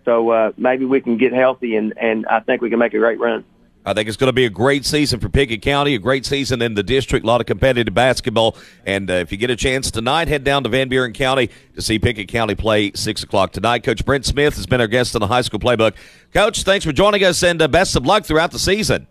[0.05, 2.97] So uh, maybe we can get healthy and, and I think we can make a
[2.97, 3.45] great run.
[3.85, 6.61] I think it's going to be a great season for Pickett County, a great season
[6.61, 8.55] in the district, a lot of competitive basketball.
[8.85, 11.81] And uh, if you get a chance tonight, head down to Van Buren County to
[11.81, 13.83] see Pickett County play 6 o'clock tonight.
[13.83, 15.95] Coach Brent Smith has been our guest on the high school playbook.
[16.33, 19.05] Coach, thanks for joining us and uh, best of luck throughout the season.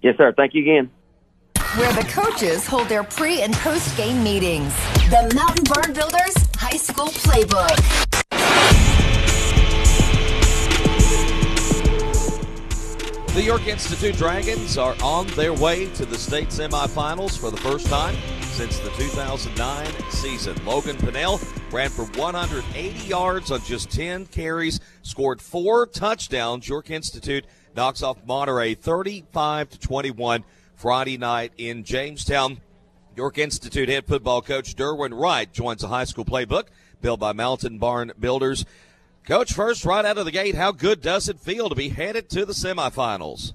[0.00, 0.32] Yes, sir.
[0.32, 0.90] Thank you again
[1.76, 4.74] where the coaches hold their pre and post game meetings.
[5.08, 7.78] The Mountain Barn Builders High School Playbook.
[13.34, 17.86] The York Institute Dragons are on their way to the state semifinals for the first
[17.86, 20.62] time since the 2009 season.
[20.66, 21.40] Logan Pinnell
[21.72, 26.68] ran for 180 yards on just 10 carries, scored four touchdowns.
[26.68, 30.44] York Institute knocks off Monterey 35 to 21
[30.82, 32.60] Friday night in Jamestown.
[33.14, 36.64] York Institute head football coach Derwin Wright joins the high school playbook
[37.00, 38.64] built by Mountain Barn Builders.
[39.24, 42.28] Coach, first right out of the gate, how good does it feel to be headed
[42.30, 43.52] to the semifinals?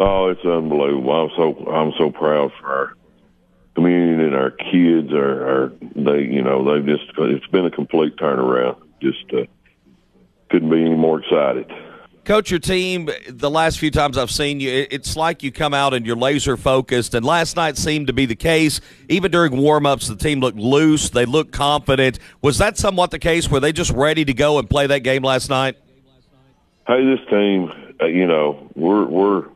[0.00, 1.12] Oh, it's unbelievable.
[1.12, 2.96] I'm so I'm so proud for our
[3.76, 5.12] community and our kids.
[5.12, 8.78] Our, our they you know they've just it's been a complete turnaround.
[9.00, 9.44] Just uh,
[10.50, 11.70] couldn't be any more excited.
[12.24, 15.92] Coach, your team, the last few times I've seen you, it's like you come out
[15.92, 17.14] and you're laser focused.
[17.14, 18.80] And last night seemed to be the case.
[19.08, 21.10] Even during warm ups, the team looked loose.
[21.10, 22.20] They looked confident.
[22.40, 23.50] Was that somewhat the case?
[23.50, 25.76] Were they just ready to go and play that game last night?
[26.86, 29.48] Hey, this team, uh, you know, we're, we're,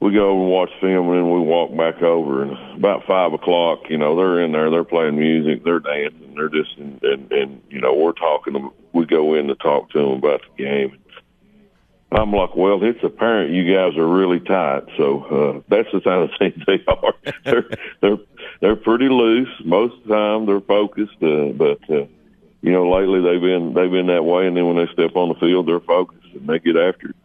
[0.00, 3.32] we go over and watch film and then we walk back over and about five
[3.32, 7.32] o'clock, you know, they're in there, they're playing music, they're dancing, they're just, and, and,
[7.32, 10.98] and you know, we're talking, we go in to talk to them about the game
[12.14, 14.84] I'm like, well, it's apparent you guys are really tight.
[14.96, 17.14] So uh, that's the kind of thing they are.
[17.44, 18.18] they're they're
[18.60, 20.46] they're pretty loose most of the time.
[20.46, 22.06] They're focused, uh, but uh,
[22.62, 24.46] you know, lately they've been they've been that way.
[24.46, 27.16] And then when they step on the field, they're focused and they get after it.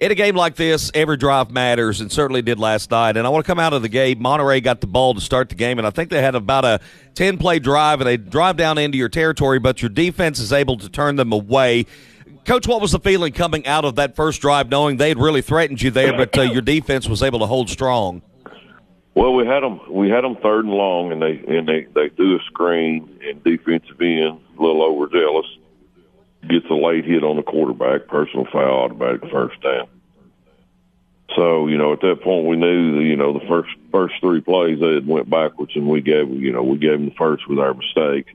[0.00, 3.18] In a game like this, every drive matters, and certainly did last night.
[3.18, 4.22] And I want to come out of the game.
[4.22, 6.80] Monterey got the ball to start the game, and I think they had about a
[7.16, 10.78] 10 play drive, and they drive down into your territory, but your defense is able
[10.78, 11.84] to turn them away.
[12.44, 15.42] Coach, what was the feeling coming out of that first drive, knowing they had really
[15.42, 18.22] threatened you there, but uh, your defense was able to hold strong?
[19.14, 19.80] Well, we had them.
[19.90, 23.42] We had them third and long, and they and they they threw a screen and
[23.42, 25.46] defensive end, a little overzealous,
[26.48, 29.88] gets a late hit on the quarterback, personal foul, automatic first down.
[31.36, 34.40] So you know, at that point, we knew that, you know the first first three
[34.40, 37.48] plays they had went backwards, and we gave you know we gave them the first
[37.48, 38.26] with our mistake,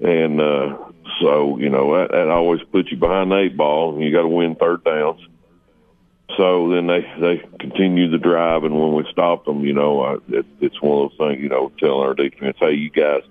[0.00, 0.76] and uh,
[1.20, 4.22] so, you know, that, that always puts you behind the eight ball and you got
[4.22, 5.20] to win third downs.
[6.36, 8.64] So then they, they continue the drive.
[8.64, 11.48] And when we stop them, you know, uh, it, it's one of those things, you
[11.48, 13.22] know, telling our defense, Hey, you guys,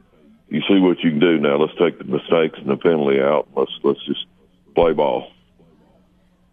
[0.50, 1.58] you see what you can do now.
[1.58, 3.48] Let's take the mistakes and the penalty out.
[3.56, 4.26] Let's, let's just
[4.74, 5.32] play ball.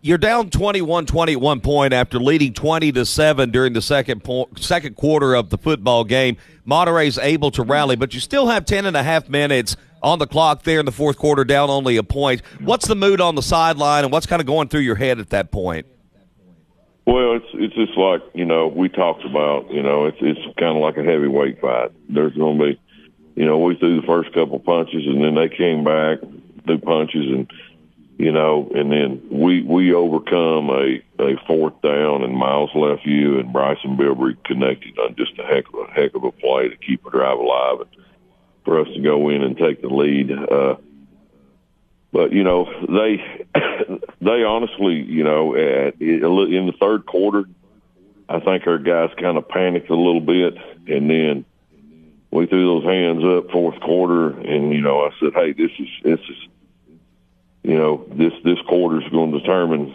[0.05, 5.33] You're down 21-21 point after leading 20 to 7 during the second po- second quarter
[5.35, 6.39] of the football game.
[6.65, 10.27] Monterey's able to rally, but you still have 10 and a half minutes on the
[10.27, 12.43] clock there in the fourth quarter down only a point.
[12.61, 15.31] What's the mood on the sideline and what's kind of going through your head at
[15.31, 15.87] that point?
[17.07, 20.77] Well, it's it's just like, you know, we talked about, you know, it's it's kind
[20.77, 21.91] of like a heavyweight fight.
[22.09, 22.81] There's going to be
[23.35, 26.19] you know, we threw the first couple punches and then they came back,
[26.67, 27.51] threw punches and
[28.19, 33.53] you know, and then we we overcome a a fourth down and Miles Leffew and
[33.53, 37.05] Bryson Bilbrey connected on just a heck of a heck of a play to keep
[37.07, 38.02] a drive alive and
[38.65, 40.31] for us to go in and take the lead.
[40.31, 40.77] Uh,
[42.13, 43.23] but you know, they
[44.21, 47.45] they honestly, you know, at, in the third quarter,
[48.29, 50.55] I think our guys kind of panicked a little bit,
[50.87, 51.45] and then
[52.31, 55.89] we threw those hands up fourth quarter, and you know, I said, hey, this is
[56.03, 56.49] this is
[57.63, 59.95] you know, this this quarter is going to determine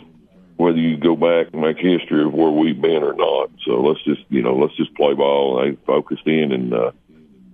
[0.55, 3.51] whether you go back and make history of where we've been or not.
[3.65, 5.59] So let's just you know let's just play ball.
[5.61, 6.91] I focused in, and uh,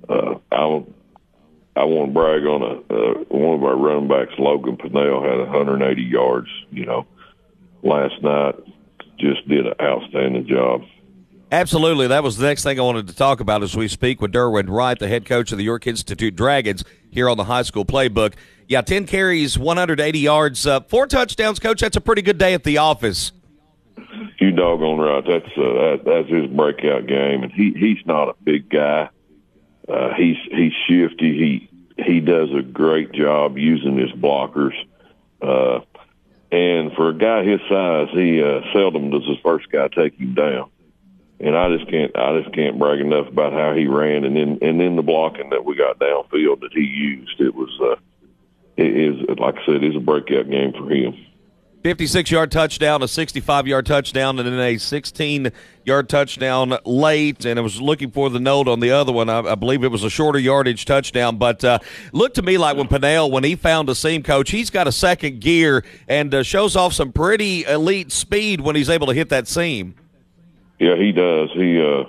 [0.08, 0.84] uh, I
[1.75, 5.39] I want to brag on a uh, one of our running backs, Logan Pennell, had
[5.39, 6.49] 180 yards.
[6.71, 7.07] You know,
[7.81, 8.55] last night
[9.17, 10.83] just did an outstanding job.
[11.51, 12.07] Absolutely.
[12.07, 14.69] That was the next thing I wanted to talk about as we speak with Derwin
[14.69, 18.33] Wright, the head coach of the York Institute Dragons, here on the high school playbook.
[18.67, 21.81] Yeah, 10 carries, 180 yards, uh, four touchdowns, coach.
[21.81, 23.33] That's a pretty good day at the office.
[24.39, 25.23] You doggone right.
[25.25, 29.09] That's uh, that, that's his breakout game, and he he's not a big guy.
[29.88, 31.69] Uh, he's he's shifty.
[31.98, 34.74] He he does a great job using his blockers.
[35.41, 35.82] Uh,
[36.52, 40.34] and for a guy his size, he uh, seldom does his first guy take him
[40.34, 40.69] down
[41.43, 44.60] and I just can't I just can't brag enough about how he ran and then
[44.62, 47.39] and then the blocking that we got downfield that he used.
[47.39, 48.00] It was uh
[48.78, 51.13] it is like I said, it's a breakout game for him.
[51.84, 55.52] 56 yard touchdown, a 65 yard touchdown, and then a 16
[55.84, 57.43] yard touchdown late.
[57.46, 59.30] And I was looking for the note on the other one.
[59.30, 61.38] I, I believe it was a shorter yardage touchdown.
[61.38, 61.80] But uh,
[62.13, 64.93] looked to me like when Pennell, when he found a seam coach, he's got a
[64.93, 69.28] second gear and uh, shows off some pretty elite speed when he's able to hit
[69.30, 69.96] that seam.
[70.80, 71.50] Yeah, he does.
[71.54, 72.06] He uh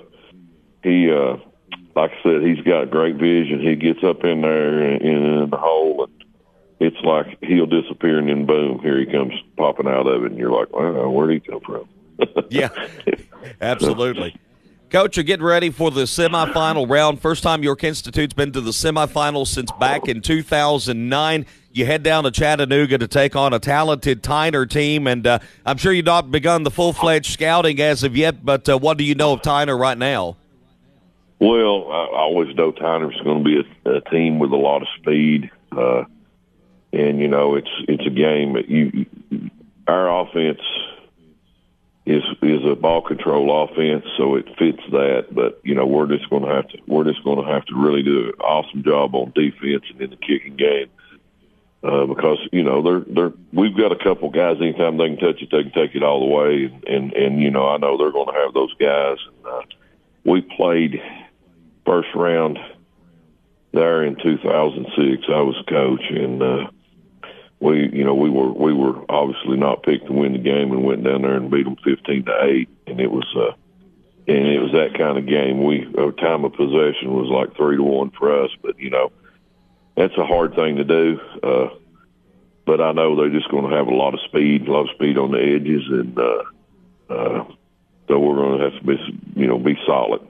[0.83, 1.37] he uh
[1.95, 3.61] like I said, he's got great vision.
[3.61, 6.14] He gets up in there in, in the hole and
[6.79, 10.39] it's like he'll disappear and then boom, here he comes popping out of it and
[10.39, 11.87] you're like, Wow, where'd he come from?
[12.49, 12.69] yeah.
[13.61, 14.35] Absolutely.
[14.89, 17.19] Coach, you're getting ready for the semifinal round.
[17.19, 21.45] First time York Institute's been to the semifinals since back in 2009.
[21.73, 25.75] You head down to Chattanooga to take on a talented Tyner team, and uh, I'm
[25.75, 28.45] sure you've not begun the full fledged scouting as of yet.
[28.45, 30.37] But uh, what do you know of Tyner right now?
[31.39, 34.87] Well, I always know Tyner's going to be a, a team with a lot of
[35.01, 36.05] speed, uh,
[36.93, 39.05] and you know it's it's a game that you
[39.87, 40.61] our offense
[42.05, 45.27] is is a ball control offense, so it fits that.
[45.31, 47.75] But you know, we're just going to have to we're just going to have to
[47.75, 50.89] really do an awesome job on defense and in the kicking game.
[51.83, 54.57] Uh, because you know they're they're we've got a couple guys.
[54.59, 56.65] Anytime they can touch it, they can take it all the way.
[56.65, 59.17] And and, and you know I know they're going to have those guys.
[59.27, 59.61] And, uh,
[60.23, 61.01] we played
[61.85, 62.57] first round
[63.71, 65.23] there in 2006.
[65.27, 66.67] I was coach, and uh,
[67.59, 70.83] we, you know, we were we were obviously not picked to win the game, and
[70.83, 73.53] went down there and beat them fifteen to eight, and it was, uh,
[74.27, 75.63] and it was that kind of game.
[75.63, 79.11] We our time of possession was like three to one for us, but you know,
[79.95, 81.19] that's a hard thing to do.
[81.41, 81.69] Uh,
[82.65, 84.95] but I know they're just going to have a lot of speed, a lot of
[84.95, 86.43] speed on the edges, and uh,
[87.09, 87.45] uh,
[88.07, 90.27] so we're going to have to be, you know, be solid.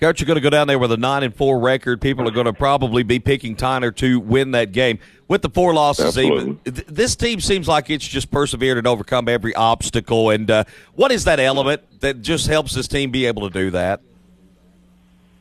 [0.00, 2.00] Coach, you're going to go down there with a nine and four record.
[2.00, 4.98] People are going to probably be picking Tyner to win that game.
[5.28, 9.54] With the four losses, even this team seems like it's just persevered and overcome every
[9.54, 10.30] obstacle.
[10.30, 13.70] And uh, what is that element that just helps this team be able to do
[13.72, 14.00] that?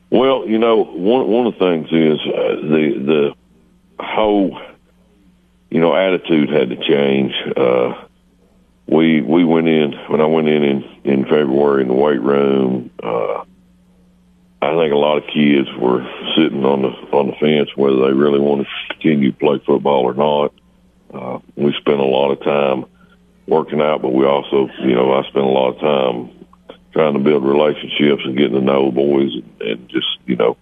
[0.10, 3.34] Well, you know, one one of the things is uh, the
[3.98, 4.60] the whole
[5.70, 7.34] you know attitude had to change.
[7.56, 8.06] Uh,
[8.88, 12.92] we we went in when I went in in, in February in the weight room.
[13.02, 13.46] Uh,
[14.62, 16.04] I think a lot of kids were
[16.36, 20.04] sitting on the on the fence whether they really wanted to continue to play football
[20.04, 20.54] or not.
[21.14, 22.86] Uh, we spent a lot of time
[23.48, 26.46] working out, but we also, you know, I spent a lot of time
[26.92, 30.58] trying to build relationships and getting to know boys and, and just, you know,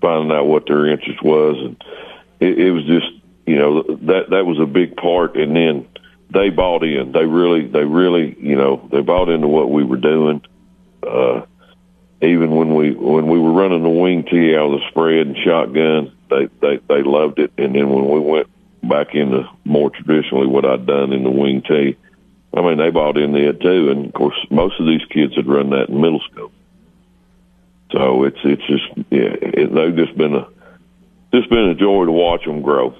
[0.00, 1.56] finding out what their interest was.
[1.58, 1.82] And
[2.40, 3.10] it, it was just,
[3.46, 5.36] you know, that that was a big part.
[5.36, 5.88] And then
[6.32, 7.12] they bought in.
[7.12, 10.42] They really, they really, you know, they bought into what we were doing.
[11.02, 11.42] Uh,
[12.22, 15.36] even when we when we were running the wing T out of the spread and
[15.36, 17.52] shotgun, they they they loved it.
[17.56, 18.48] And then when we went
[18.82, 21.96] back into more traditionally what I'd done in the wing T.
[22.52, 25.46] I mean, they bought in there too, and of course, most of these kids had
[25.46, 26.50] run that in middle school.
[27.92, 30.48] So it's it's just yeah, it, they've just been a
[31.32, 32.94] just been a joy to watch them grow.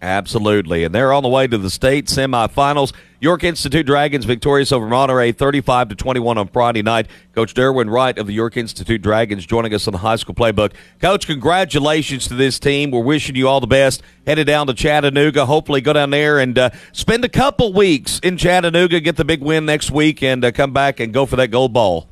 [0.00, 0.84] Absolutely.
[0.84, 2.92] And they're on the way to the state semifinals.
[3.20, 7.08] York Institute Dragons victorious over Monterey 35 to 21 on Friday night.
[7.34, 10.72] Coach Derwin Wright of the York Institute Dragons joining us on the high school playbook.
[11.00, 12.92] Coach, congratulations to this team.
[12.92, 14.02] We're wishing you all the best.
[14.24, 15.46] Headed down to Chattanooga.
[15.46, 19.42] Hopefully go down there and uh, spend a couple weeks in Chattanooga, get the big
[19.42, 22.08] win next week, and uh, come back and go for that gold ball.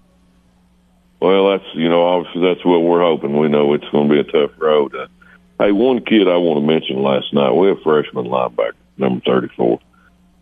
[1.21, 3.39] Well, that's, you know, obviously that's what we're hoping.
[3.39, 4.93] We know it's going to be a tough road.
[4.93, 5.07] Uh,
[5.59, 7.53] Hey, one kid I want to mention last night.
[7.53, 9.81] We have freshman linebacker, number 34,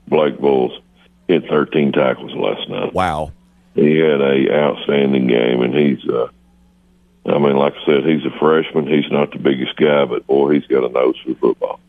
[0.08, 0.80] Blake Bulls,
[1.28, 2.92] hit 13 tackles last night.
[2.92, 3.32] Wow.
[3.74, 6.28] He had a outstanding game, and he's, uh,
[7.26, 8.88] I mean, like I said, he's a freshman.
[8.88, 11.80] He's not the biggest guy, but boy, he's got a nose for football.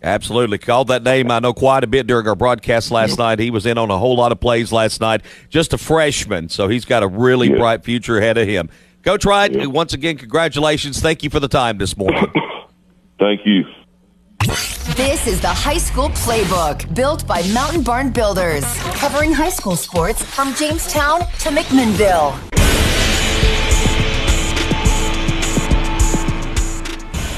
[0.00, 0.58] Absolutely.
[0.58, 3.40] Called that name, I know, quite a bit during our broadcast last night.
[3.40, 5.22] He was in on a whole lot of plays last night.
[5.48, 7.56] Just a freshman, so he's got a really yeah.
[7.56, 8.70] bright future ahead of him.
[9.02, 9.66] Coach Wright, yeah.
[9.66, 11.00] once again, congratulations.
[11.00, 12.26] Thank you for the time this morning.
[13.18, 13.64] Thank you.
[14.94, 18.64] This is the High School Playbook, built by Mountain Barn Builders,
[18.94, 22.32] covering high school sports from Jamestown to McMinnville.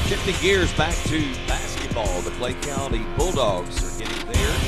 [0.07, 4.60] Shifting gears back to basketball, the Clay County Bulldogs are getting there.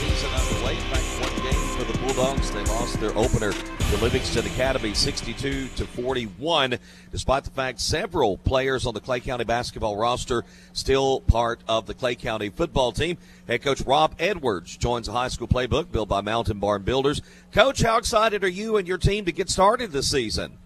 [0.00, 0.76] Season underway.
[0.76, 2.50] Fact, one game for the Bulldogs.
[2.50, 6.78] They lost their opener to Livingston Academy 62 to 41,
[7.12, 11.92] despite the fact several players on the Clay County basketball roster still part of the
[11.92, 13.18] Clay County football team.
[13.46, 17.20] Head coach Rob Edwards joins the high school playbook built by Mountain Barn Builders.
[17.52, 20.56] Coach, how excited are you and your team to get started this season?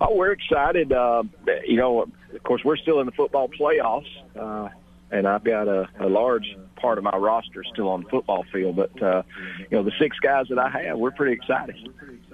[0.00, 0.90] Oh, we're excited.
[0.90, 1.24] Uh,
[1.66, 2.02] you know,
[2.34, 4.08] of course, we're still in the football playoffs,
[4.40, 4.68] uh,
[5.12, 8.76] and I've got a, a large part of my roster still on the football field.
[8.76, 9.22] But uh,
[9.70, 11.76] you know, the six guys that I have, we're pretty excited.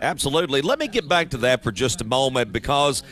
[0.00, 0.62] Absolutely.
[0.62, 3.02] Let me get back to that for just a moment because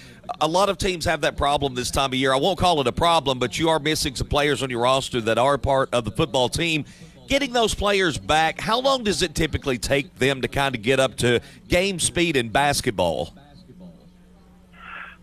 [0.41, 2.33] a lot of teams have that problem this time of year.
[2.33, 5.21] I won't call it a problem, but you are missing some players on your roster
[5.23, 6.85] that are part of the football team.
[7.27, 11.01] Getting those players back, how long does it typically take them to kind of get
[11.01, 13.35] up to game speed in basketball?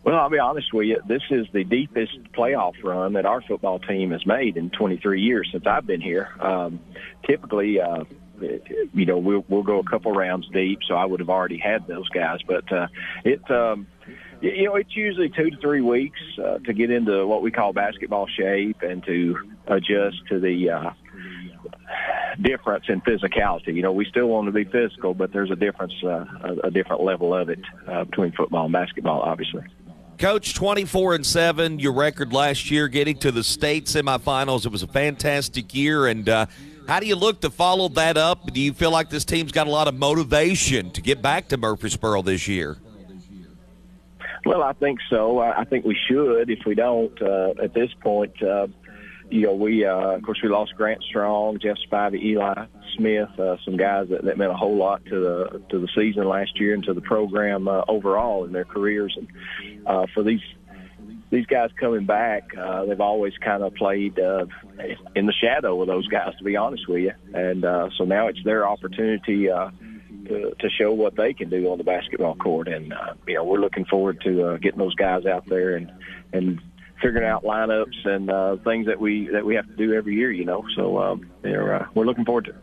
[0.04, 1.01] Well, I'll be honest with you.
[1.08, 5.47] This is the deepest playoff run that our football team has made in 23 years
[5.51, 6.30] since I've been here.
[6.41, 6.82] Um,
[7.26, 8.04] typically, uh,
[8.93, 11.88] you know, we'll, we'll go a couple rounds deep, so I would have already had
[11.88, 12.39] those guys.
[12.45, 12.88] But uh,
[13.24, 13.88] it, um,
[14.41, 17.72] you know, it's usually two to three weeks uh, to get into what we call
[17.72, 19.38] basketball shape and to
[19.68, 20.89] adjust to the uh,
[22.41, 23.74] difference in physicality.
[23.74, 26.72] You know, we still want to be physical, but there's a difference, uh, a, a
[26.72, 29.64] different level of it uh, between football and basketball, obviously.
[30.18, 34.66] Coach, 24 and 7, your record last year getting to the state semifinals.
[34.66, 36.07] It was a fantastic year.
[36.07, 36.45] And uh,
[36.88, 38.53] how do you look to follow that up?
[38.53, 41.57] Do you feel like this team's got a lot of motivation to get back to
[41.57, 42.78] Murfreesboro this year?
[44.45, 45.39] Well, I think so.
[45.39, 46.49] I think we should.
[46.49, 48.68] If we don't, uh, at this point, uh,
[49.34, 53.57] you know, we uh, of course we lost Grant Strong, Jeff Spivey, Eli Smith, uh,
[53.65, 56.75] some guys that, that meant a whole lot to the to the season last year
[56.75, 59.17] and to the program uh, overall in their careers.
[59.17, 60.41] And uh, for these
[61.31, 64.45] these guys coming back, uh, they've always kind of played uh,
[65.15, 67.13] in the shadow of those guys, to be honest with you.
[67.34, 69.71] And uh, so now it's their opportunity uh,
[70.27, 72.67] to, to show what they can do on the basketball court.
[72.67, 75.91] And uh, you know, we're looking forward to uh, getting those guys out there and
[76.34, 76.61] and
[77.04, 80.32] figuring out lineups and uh, things that we that we have to do every year.
[80.32, 82.58] You know, so um, uh, we're looking forward to it.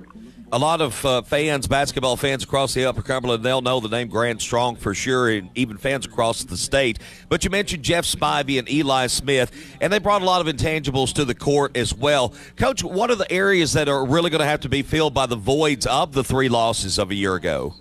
[0.52, 4.08] A lot of uh, fans, basketball fans across the Upper Cumberland, they'll know the name
[4.08, 6.98] Grant Strong for sure, and even fans across the state.
[7.28, 11.12] But you mentioned Jeff Spivey and Eli Smith, and they brought a lot of intangibles
[11.14, 12.34] to the court as well.
[12.56, 15.26] Coach, what are the areas that are really going to have to be filled by
[15.26, 17.74] the voids of the three losses of a year ago?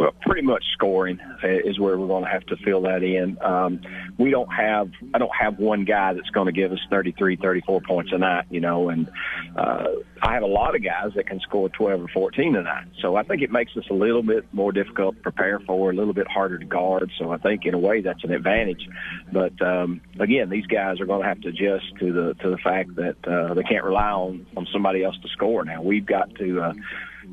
[0.00, 3.36] Well, pretty much scoring is where we're going to have to fill that in.
[3.42, 3.82] Um,
[4.16, 7.82] we don't have, I don't have one guy that's going to give us 33, 34
[7.82, 9.10] points a night, you know, and
[9.54, 9.88] uh,
[10.22, 12.86] I have a lot of guys that can score 12 or 14 a night.
[13.02, 15.94] So I think it makes us a little bit more difficult to prepare for, a
[15.94, 17.12] little bit harder to guard.
[17.18, 18.88] So I think in a way that's an advantage.
[19.30, 22.58] But um, again, these guys are going to have to adjust to the to the
[22.64, 25.62] fact that uh, they can't rely on on somebody else to score.
[25.62, 26.60] Now we've got to.
[26.62, 26.72] Uh,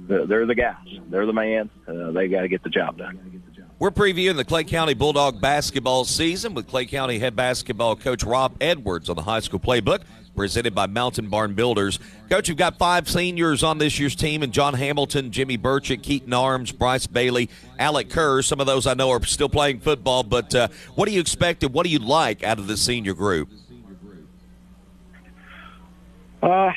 [0.08, 0.76] they're the guys.
[1.10, 1.70] They're the man.
[1.88, 3.44] Uh, they got to get the job done.
[3.80, 8.58] We're previewing the Clay County Bulldog basketball season with Clay County head basketball coach Rob
[8.60, 10.02] Edwards on the high school playbook,
[10.36, 12.00] presented by Mountain Barn Builders.
[12.28, 16.34] Coach, you've got five seniors on this year's team, and John Hamilton, Jimmy Burchett, Keaton
[16.34, 18.42] Arms, Bryce Bailey, Alec Kerr.
[18.42, 21.64] Some of those I know are still playing football, but uh, what do you expect
[21.64, 23.50] and what do you like out of the senior group?
[26.48, 26.72] Uh,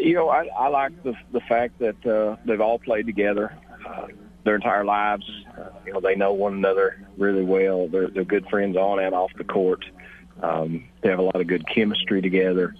[0.00, 3.52] you know, I, I like the the fact that uh, they've all played together
[3.84, 4.06] uh,
[4.44, 5.28] their entire lives.
[5.58, 7.88] Uh, you know, they know one another really well.
[7.88, 9.84] They're they're good friends on and off the court.
[10.40, 12.76] Um, they have a lot of good chemistry together.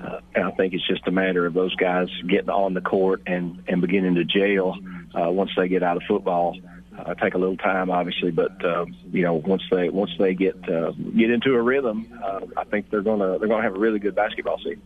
[0.00, 3.22] Uh, and I think it's just a matter of those guys getting on the court
[3.26, 4.76] and and beginning to jail
[5.12, 6.56] uh, once they get out of football.
[6.96, 10.54] Uh, take a little time, obviously, but uh, you know once they once they get
[10.68, 13.98] uh, get into a rhythm, uh, I think they're gonna they're gonna have a really
[13.98, 14.82] good basketball season.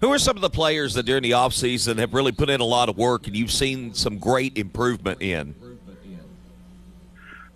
[0.00, 2.64] Who are some of the players that during the offseason have really put in a
[2.64, 5.54] lot of work and you've seen some great improvement in?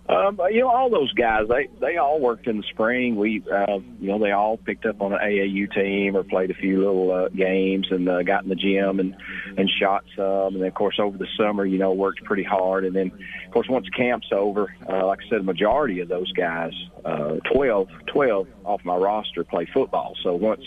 [0.07, 3.15] Um, you know, all those guys, they, they all worked in the spring.
[3.15, 6.53] We, uh, you know, they all picked up on an AAU team or played a
[6.53, 9.15] few little, uh, games and, uh, got in the gym and,
[9.57, 10.53] and shot some.
[10.53, 12.85] And then, of course, over the summer, you know, worked pretty hard.
[12.85, 13.11] And then,
[13.47, 16.73] of course, once camp's over, uh, like I said, the majority of those guys,
[17.03, 20.13] uh, 12, 12 off my roster play football.
[20.21, 20.61] So once,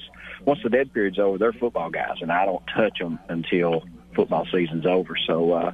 [0.48, 3.82] once the dead period's over, they're football guys and I don't touch them until
[4.16, 5.14] football season's over.
[5.26, 5.72] So, uh,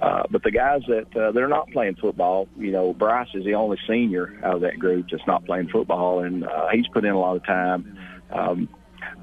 [0.00, 3.54] uh, but the guys that uh, they're not playing football, you know, Bryce is the
[3.54, 7.10] only senior out of that group that's not playing football, and uh, he's put in
[7.10, 7.98] a lot of time.
[8.30, 8.68] Um,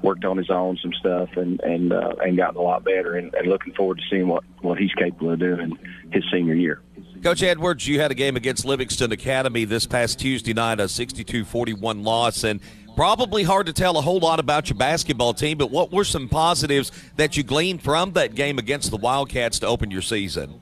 [0.02, 3.34] worked on his own some stuff and and uh, and gotten a lot better and,
[3.34, 5.76] and looking forward to seeing what what he's capable of doing
[6.12, 6.80] his senior year.
[7.22, 12.04] Coach Edwards, you had a game against Livingston Academy this past Tuesday night, a 62-41
[12.04, 12.60] loss, and
[12.94, 16.28] probably hard to tell a whole lot about your basketball team, but what were some
[16.28, 20.60] positives that you gleaned from that game against the Wildcats to open your season?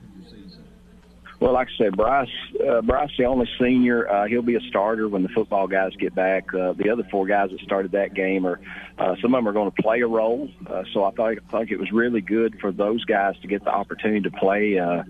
[1.41, 2.29] Well, like I said, Bryce,
[2.69, 6.13] uh, Bryce, the only senior, uh, he'll be a starter when the football guys get
[6.13, 6.53] back.
[6.53, 8.61] Uh, the other four guys that started that game are,
[8.99, 10.49] uh, some of them are going to play a role.
[10.67, 13.63] Uh, so I thought, I think it was really good for those guys to get
[13.63, 15.01] the opportunity to play, uh,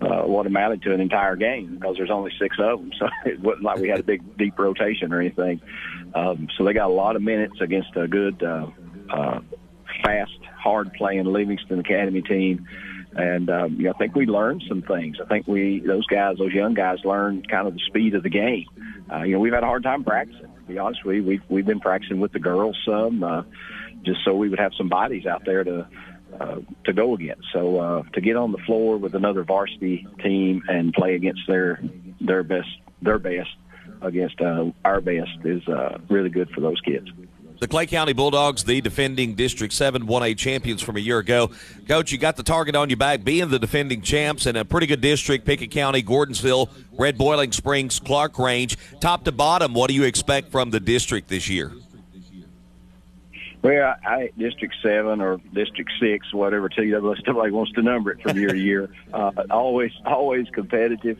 [0.00, 2.90] uh, what amounted to an entire game because there's only six of them.
[2.98, 5.60] So it wasn't like we had a big, deep rotation or anything.
[6.14, 8.66] Um, so they got a lot of minutes against a good, uh,
[9.10, 9.40] uh,
[10.02, 12.66] fast, hard playing Livingston Academy team
[13.16, 15.18] and um, you know, I think we learned some things.
[15.22, 18.30] I think we those guys, those young guys, learned kind of the speed of the
[18.30, 18.66] game.
[19.12, 20.42] Uh, you know, we've had a hard time practicing.
[20.42, 23.42] To be honest with you, we've we've been practicing with the girls some, uh,
[24.04, 25.86] just so we would have some bodies out there to
[26.40, 26.56] uh,
[26.86, 27.46] to go against.
[27.52, 31.80] So uh, to get on the floor with another varsity team and play against their
[32.20, 32.68] their best
[33.00, 33.50] their best
[34.04, 37.10] against uh, our best is uh, really good for those kids.
[37.60, 41.50] The Clay County Bulldogs, the defending District 7 1A champions from a year ago.
[41.88, 44.86] Coach, you got the target on your back, being the defending champs in a pretty
[44.86, 48.76] good district Pickett County, Gordonsville, Red Boiling Springs, Clarkrange.
[49.00, 51.72] Top to bottom, what do you expect from the district this year?
[53.62, 58.50] Well, I, District Seven or District Six, whatever TWS wants to number it from year
[58.50, 58.90] to year.
[59.10, 61.18] Uh, always, always competitive.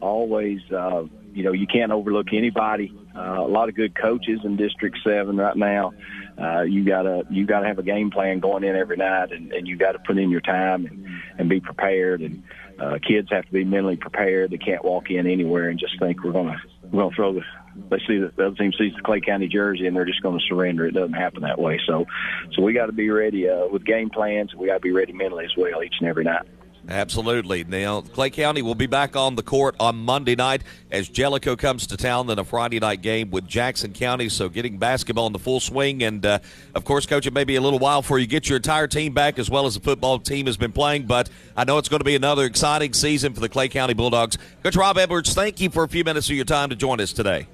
[0.00, 1.04] Always, uh,
[1.34, 2.96] you know, you can't overlook anybody.
[3.14, 5.92] Uh, a lot of good coaches in District Seven right now.
[6.40, 9.66] Uh, you gotta you gotta have a game plan going in every night, and, and
[9.66, 11.06] you got to put in your time and,
[11.38, 12.22] and be prepared.
[12.22, 12.42] And
[12.78, 14.50] uh, kids have to be mentally prepared.
[14.50, 16.60] They can't walk in anywhere and just think we're gonna
[16.90, 17.42] we're gonna throw the
[17.90, 20.38] they see that the other team sees the Clay County jersey and they're just going
[20.38, 20.86] to surrender.
[20.86, 21.80] It doesn't happen that way.
[21.86, 22.06] So,
[22.52, 24.54] so we got to be ready uh, with game plans.
[24.54, 26.46] We got to be ready mentally as well each and every night.
[26.88, 27.64] Absolutely.
[27.64, 31.86] Now, Clay County will be back on the court on Monday night as Jellicoe comes
[31.86, 32.26] to town.
[32.26, 34.28] Then a Friday night game with Jackson County.
[34.28, 36.02] So getting basketball in the full swing.
[36.02, 36.40] And, uh,
[36.74, 39.14] of course, Coach, it may be a little while before you get your entire team
[39.14, 41.06] back as well as the football team has been playing.
[41.06, 44.36] But I know it's going to be another exciting season for the Clay County Bulldogs.
[44.62, 47.14] Coach Rob Edwards, thank you for a few minutes of your time to join us
[47.14, 47.46] today.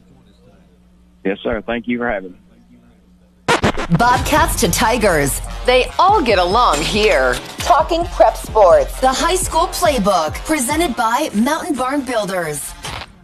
[1.24, 1.62] Yes, sir.
[1.62, 2.38] Thank you for having me.
[3.98, 5.40] Bobcats to Tigers.
[5.66, 7.34] They all get along here.
[7.58, 9.00] Talking prep sports.
[9.00, 10.34] The high school playbook.
[10.44, 12.72] Presented by Mountain Barn Builders.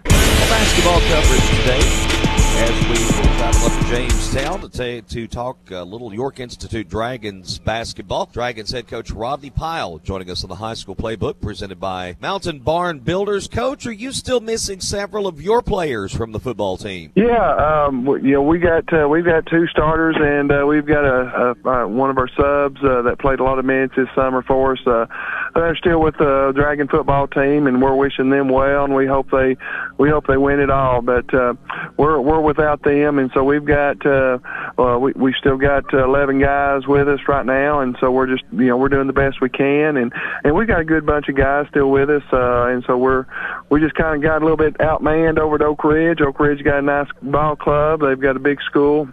[0.05, 2.16] Basketball coverage today
[2.59, 2.97] as we
[3.37, 8.31] travel up to Jamestown to, t- to talk a little York Institute Dragons basketball.
[8.33, 12.61] Dragons head coach Rodney Pyle joining us on the high school playbook presented by Mountain
[12.61, 13.47] Barn Builders.
[13.47, 17.13] Coach, are you still missing several of your players from the football team?
[17.15, 21.05] Yeah, um, you know we got uh, we've got two starters and uh, we've got
[21.05, 24.09] a, a, a one of our subs uh, that played a lot of minutes this
[24.15, 25.09] summer for us.
[25.57, 29.31] They're still with the Dragon football team, and we're wishing them well, and we hope
[29.31, 29.57] they
[29.97, 31.01] we hope they win it all.
[31.01, 31.55] But uh,
[31.97, 34.39] we're we're without them, and so we've got uh,
[34.79, 38.27] uh, we we still got uh, 11 guys with us right now, and so we're
[38.27, 40.13] just you know we're doing the best we can, and
[40.45, 43.25] and we got a good bunch of guys still with us, uh, and so we're
[43.71, 46.21] we just kind of got a little bit outmanned over at Oak Ridge.
[46.21, 48.01] Oak Ridge got a nice ball club.
[48.03, 49.09] They've got a big school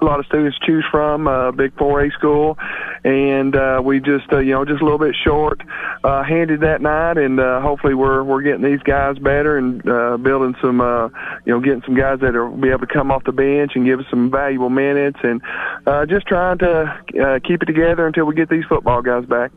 [0.00, 2.56] a lot of students choose from, uh, big 4A school,
[3.04, 5.62] and uh, we just uh, you know just a little bit short
[6.04, 10.16] uh, handed that night, and uh, hopefully we're we're getting these guys better and uh,
[10.16, 11.08] building some uh,
[11.44, 13.84] you know getting some guys that will be able to come off the bench and
[13.84, 15.40] give us some valuable minutes, and
[15.86, 19.50] uh, just trying to uh, keep it together until we get these football guys back.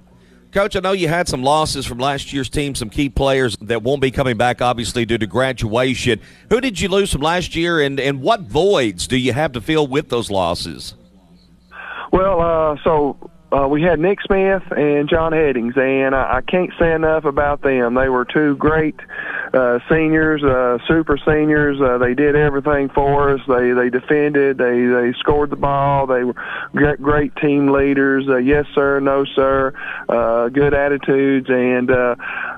[0.54, 3.82] Coach, I know you had some losses from last year's team, some key players that
[3.82, 6.22] won't be coming back, obviously, due to graduation.
[6.52, 9.62] Who did you lose from last year, and, and what voids do you have to
[9.62, 10.94] fill with those losses?
[12.12, 13.18] Well, uh, so
[13.54, 17.62] uh, we had Nick Smith and John Headings, and I, I can't say enough about
[17.62, 17.94] them.
[17.94, 18.96] They were two great
[19.54, 21.80] uh, seniors, uh, super seniors.
[21.80, 23.42] Uh, they did everything for us.
[23.48, 24.58] They they defended.
[24.58, 26.08] They they scored the ball.
[26.08, 26.36] They were
[26.74, 28.26] great, great team leaders.
[28.28, 29.74] Uh, yes sir, no sir.
[30.10, 32.16] Uh, good attitudes, and uh,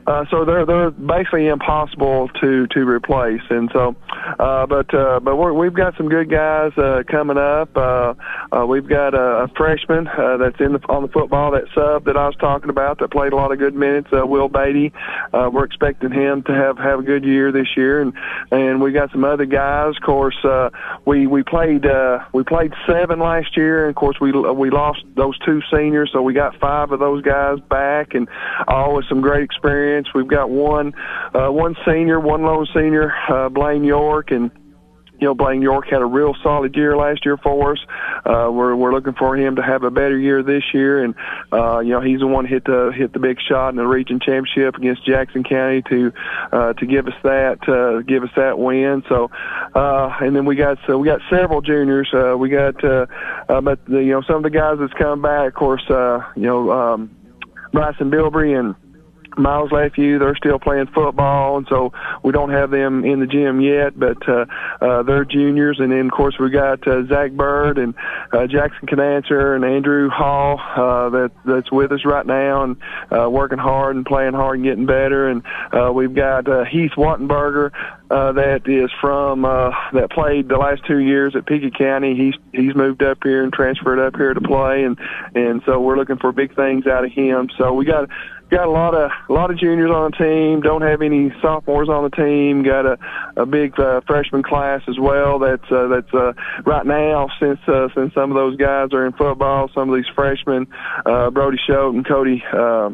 [0.08, 3.42] uh, so they're they're basically impossible to to replace.
[3.50, 3.96] And so,
[4.40, 7.76] uh, but uh, but we're, we've got some good guys uh, coming up.
[7.76, 8.14] Uh,
[8.52, 12.06] uh, we've got a, a freshman uh, that's in the on the football, that sub
[12.06, 14.94] that I was talking about that played a lot of good minutes, uh, Will Beatty.
[15.34, 18.14] Uh, we're expecting him to have have a good year this year, and
[18.52, 19.96] and we got some other guys.
[19.98, 20.70] Of course, uh,
[21.06, 25.04] we we played uh, we played seven last year, and of course we we lost
[25.16, 28.28] those two seniors, so we got five of those guys back, and
[28.68, 30.08] all with some great experience.
[30.14, 30.94] We've got one
[31.34, 34.52] uh, one senior, one lone senior, uh, Blaine York, and
[35.20, 37.80] you know, Blaine York had a real solid year last year for us.
[38.26, 41.16] Uh, we're we're looking for him to have a better year this year, and
[41.52, 44.20] uh, you know, he's the one hit the hit the big shot in the region
[44.20, 46.14] championship against Jackson County to
[46.52, 49.04] uh, to give us that uh, give us that win.
[49.08, 49.30] So,
[49.74, 52.10] uh, and then we got so we got several juniors.
[52.14, 53.06] Uh, we got uh,
[53.48, 56.20] uh, but the, you know some of the guys that's come back, of course, uh,
[56.36, 57.16] you know, um,
[57.72, 58.76] Bryson Bilbrey and
[59.38, 63.62] Miles Lefew, they're still playing football, and so we don't have them in the gym
[63.62, 64.46] yet, but uh,
[64.82, 65.80] uh, they're juniors.
[65.80, 67.94] And then, of course, we got uh, Zach Bird and
[68.32, 72.78] uh, Jackson Canancer and Andrew Hall uh, that that's with us right now and
[73.12, 75.30] uh, working hard and playing hard and getting better.
[75.30, 77.72] And uh, we've got uh, Heath Wattenberger
[78.10, 82.16] uh, that is from uh, that played the last two years at Pickett County.
[82.16, 84.98] He's he's moved up here and transferred up here to play, and
[85.34, 87.50] and so we're looking for big things out of him.
[87.58, 88.10] So we got
[88.50, 90.62] got a lot of a lot of juniors on the team.
[90.62, 92.64] Don't have any sophomores on the team.
[92.64, 92.98] Got a
[93.38, 95.40] a big uh, freshman class as well.
[95.40, 96.34] That's uh, that's uh,
[96.66, 99.70] right now since uh, since some of those guys are in football.
[99.74, 100.68] Some of these freshmen,
[101.06, 102.44] uh, Brody Schote and Cody.
[102.52, 102.92] Uh,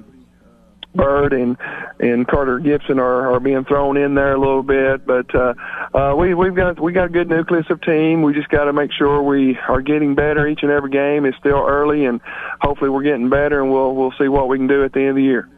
[0.93, 1.57] Bird and
[1.99, 5.53] and Carter Gibson are, are being thrown in there a little bit, but uh,
[5.93, 8.21] uh, we we've got we got a good nucleus of team.
[8.23, 11.25] We just got to make sure we are getting better each and every game.
[11.25, 12.19] It's still early, and
[12.59, 15.09] hopefully we're getting better, and we'll we'll see what we can do at the end
[15.09, 15.49] of the year.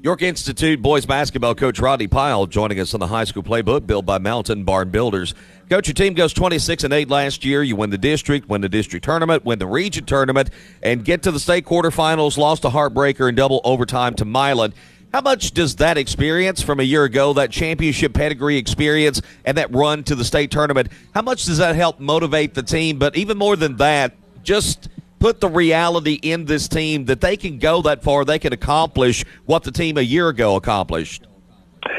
[0.00, 4.06] York Institute boys basketball coach Rodney Pyle joining us on the high school playbook built
[4.06, 5.34] by Mountain Barn Builders.
[5.68, 7.62] Coach, your team goes 26 and 8 last year.
[7.62, 10.48] You win the district, win the district tournament, win the region tournament,
[10.82, 12.38] and get to the state quarterfinals.
[12.38, 14.72] Lost a heartbreaker in double overtime to Milan.
[15.12, 19.74] How much does that experience from a year ago, that championship pedigree experience, and that
[19.74, 22.98] run to the state tournament, how much does that help motivate the team?
[22.98, 24.88] But even more than that, just
[25.18, 29.22] put the reality in this team that they can go that far, they can accomplish
[29.44, 31.26] what the team a year ago accomplished.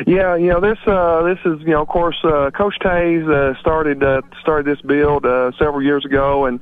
[0.07, 0.77] Yeah, you know this.
[0.85, 4.81] Uh, this is you know, of course, uh, Coach Tays uh, started uh, started this
[4.81, 6.59] build uh, several years ago, and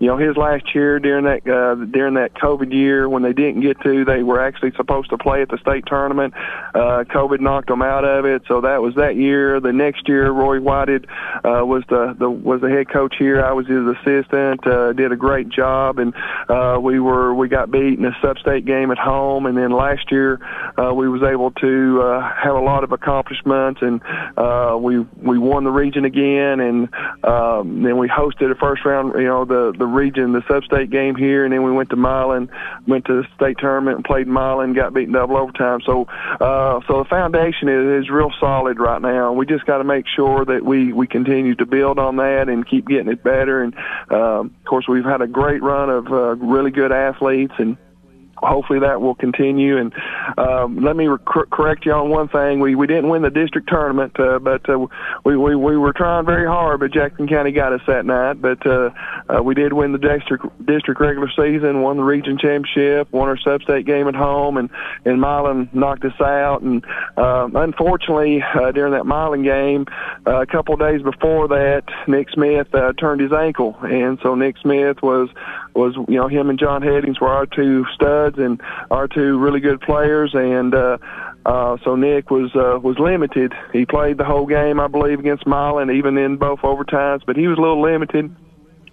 [0.00, 3.60] you know, his last year during that uh, during that COVID year when they didn't
[3.60, 6.32] get to, they were actually supposed to play at the state tournament.
[6.74, 9.60] Uh, COVID knocked them out of it, so that was that year.
[9.60, 11.04] The next year, Roy Whited
[11.44, 13.44] uh, was the, the was the head coach here.
[13.44, 14.66] I was his assistant.
[14.66, 16.14] Uh, did a great job, and
[16.48, 19.44] uh, we were we got beat in a sub-state game at home.
[19.44, 20.40] And then last year,
[20.78, 24.00] uh, we was able to uh, have a lot of accomplishments, and
[24.38, 26.88] uh, we we won the region again, and
[27.22, 29.12] um, then we hosted a first round.
[29.20, 32.50] You know, the the region, the sub-state game here, and then we went to Milan,
[32.86, 35.80] went to the state tournament and played Milan, got beaten double overtime.
[35.84, 36.06] So,
[36.40, 39.32] uh, so the foundation is, is real solid right now.
[39.32, 42.68] We just got to make sure that we we continue to build on that and
[42.68, 43.62] keep getting it better.
[43.62, 43.74] And
[44.10, 47.76] um, of course, we've had a great run of uh, really good athletes and
[48.42, 49.78] hopefully that will continue.
[49.78, 49.92] And
[50.38, 53.68] um, let me cor- correct you on one thing: we we didn't win the district
[53.68, 54.86] tournament, uh, but uh,
[55.24, 56.80] we, we we were trying very hard.
[56.80, 58.40] But Jackson County got us that night.
[58.40, 58.90] But uh,
[59.28, 63.38] uh, we did win the district district regular season, won the region championship, won our
[63.38, 64.70] sub-state game at home, and
[65.04, 66.62] and Milan knocked us out.
[66.62, 66.84] And
[67.16, 69.86] uh, unfortunately, uh, during that Milan game,
[70.26, 74.56] uh, a couple days before that, Nick Smith uh, turned his ankle, and so Nick
[74.58, 75.28] Smith was
[75.74, 78.60] was you know him and John Headings were our two studs and
[78.90, 80.98] our two really good players and uh
[81.46, 83.52] uh so Nick was uh was limited.
[83.72, 87.46] He played the whole game I believe against Milan even in both overtimes, but he
[87.48, 88.34] was a little limited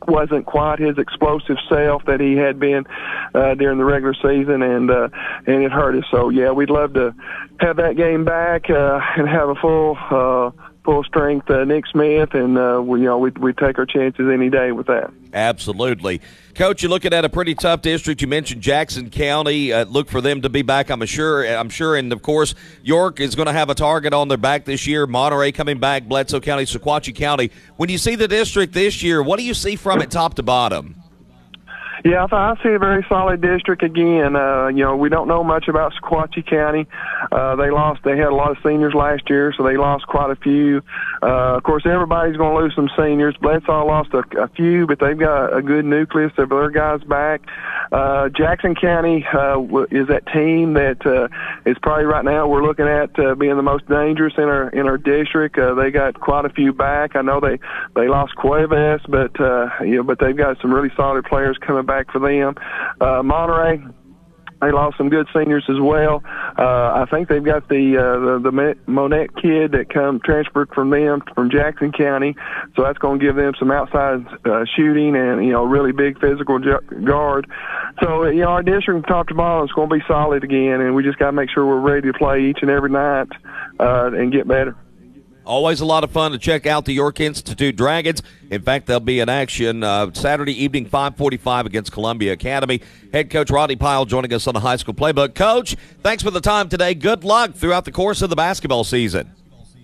[0.07, 2.85] wasn't quite his explosive self that he had been
[3.33, 5.09] uh, during the regular season, and uh,
[5.45, 6.05] and it hurt us.
[6.11, 7.13] So yeah, we'd love to
[7.59, 9.97] have that game back uh, and have a full.
[10.09, 10.51] Uh,
[10.87, 14.29] full strength uh, Nick Smith, and uh, we, you know we we take our chances
[14.33, 15.11] any day with that.
[15.33, 16.21] Absolutely,
[16.55, 16.81] Coach.
[16.81, 18.21] You're looking at a pretty tough district.
[18.21, 19.73] You mentioned Jackson County.
[19.73, 20.89] Uh, look for them to be back.
[20.89, 21.45] I'm sure.
[21.45, 24.63] I'm sure, and of course, York is going to have a target on their back
[24.63, 25.05] this year.
[25.05, 26.05] Monterey coming back.
[26.05, 27.51] Bledsoe County, Sequatchie County.
[27.75, 30.43] When you see the district this year, what do you see from it top to
[30.43, 30.95] bottom?
[32.05, 34.35] Yeah, I, see a very solid district again.
[34.35, 36.87] Uh, you know, we don't know much about Sequatchie County.
[37.31, 38.01] Uh, they lost.
[38.03, 40.81] They had a lot of seniors last year, so they lost quite a few.
[41.23, 43.35] Uh, of course, everybody's going to lose some seniors.
[43.41, 47.41] Bledsoe lost a, a few, but they've got a good nucleus of their guys back.
[47.91, 51.27] Uh, Jackson County uh, is that team that uh,
[51.69, 54.87] is probably right now we're looking at uh, being the most dangerous in our in
[54.87, 55.57] our district.
[55.57, 57.15] Uh, they got quite a few back.
[57.15, 57.59] I know they
[57.95, 61.85] they lost Cuevas, but uh, you know, but they've got some really solid players coming
[61.87, 62.55] back for them.
[63.01, 63.81] Uh, Monterey,
[64.61, 66.23] they lost some good seniors as well.
[66.57, 70.89] Uh, I think they've got the uh, the, the Monette kid that come transferred from
[70.89, 72.35] them from Jackson County,
[72.75, 76.19] so that's going to give them some outside uh, shooting and you know really big
[76.19, 77.47] physical guard.
[78.01, 80.81] So you know our district from top to bottom is going to be solid again,
[80.81, 83.29] and we just got to make sure we're ready to play each and every night
[83.79, 84.75] uh, and get better.
[85.47, 88.21] Always a lot of fun to check out the York Institute Dragons.
[88.51, 92.81] In fact, they'll be in action uh, Saturday evening, 545 against Columbia Academy.
[93.13, 95.35] Head coach Rodney Pyle joining us on the high school playbook.
[95.35, 96.93] Coach, thanks for the time today.
[96.93, 99.31] Good luck throughout the course of the basketball season.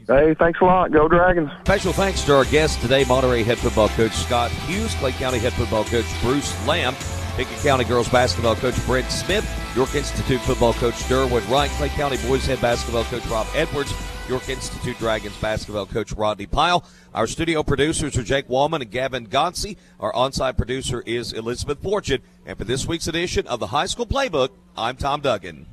[0.06, 0.92] Hey, thanks a lot.
[0.92, 1.50] Go Dragons.
[1.62, 5.54] Special thanks to our guest today, Monterey head football coach Scott Hughes, Clay County head
[5.54, 6.94] football coach Bruce Lamb,
[7.38, 12.18] Pickett County girls basketball coach Brent Smith, York Institute football coach Derwin Wright, Clay County
[12.28, 13.94] boys head basketball coach Rob Edwards,
[14.28, 16.86] York Institute Dragons basketball coach Rodney Pyle.
[17.14, 19.78] Our studio producers are Jake Wallman and Gavin Gonsi.
[20.00, 22.22] Our on-site producer is Elizabeth Fortune.
[22.46, 25.68] And for this week's edition of the High School Playbook, I'm Tom Duggan.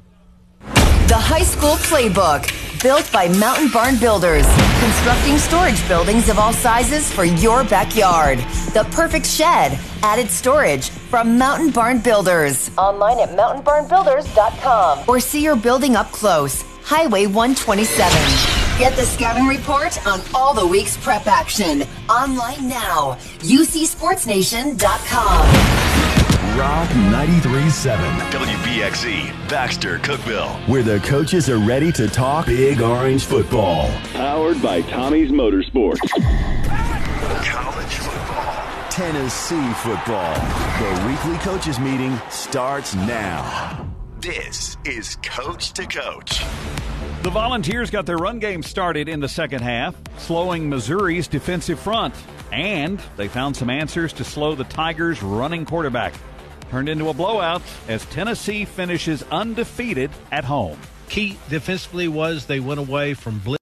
[1.10, 4.46] The High School Playbook, built by Mountain Barn Builders,
[4.78, 8.38] constructing storage buildings of all sizes for your backyard.
[8.74, 12.70] The perfect shed, added storage from Mountain Barn Builders.
[12.78, 16.62] Online at mountainbarnbuilders.com or see your building up close.
[16.82, 18.10] Highway 127.
[18.78, 21.82] Get the scouting report on all the week's prep action.
[22.08, 23.16] Online now.
[23.40, 25.46] UCSportsNation.com.
[26.58, 27.96] Rock 93.7.
[28.30, 30.50] WBXE, Baxter, Cookeville.
[30.68, 33.88] Where the coaches are ready to talk Big Orange football.
[34.14, 36.00] Powered by Tommy's Motorsports.
[37.44, 38.90] College football.
[38.90, 40.34] Tennessee football.
[40.80, 43.89] The weekly coaches meeting starts now.
[44.20, 46.44] This is Coach to Coach.
[47.22, 52.14] The Volunteers got their run game started in the second half, slowing Missouri's defensive front.
[52.52, 56.12] And they found some answers to slow the Tigers' running quarterback.
[56.70, 60.78] Turned into a blowout as Tennessee finishes undefeated at home.
[61.08, 63.58] Key defensively was they went away from blitz.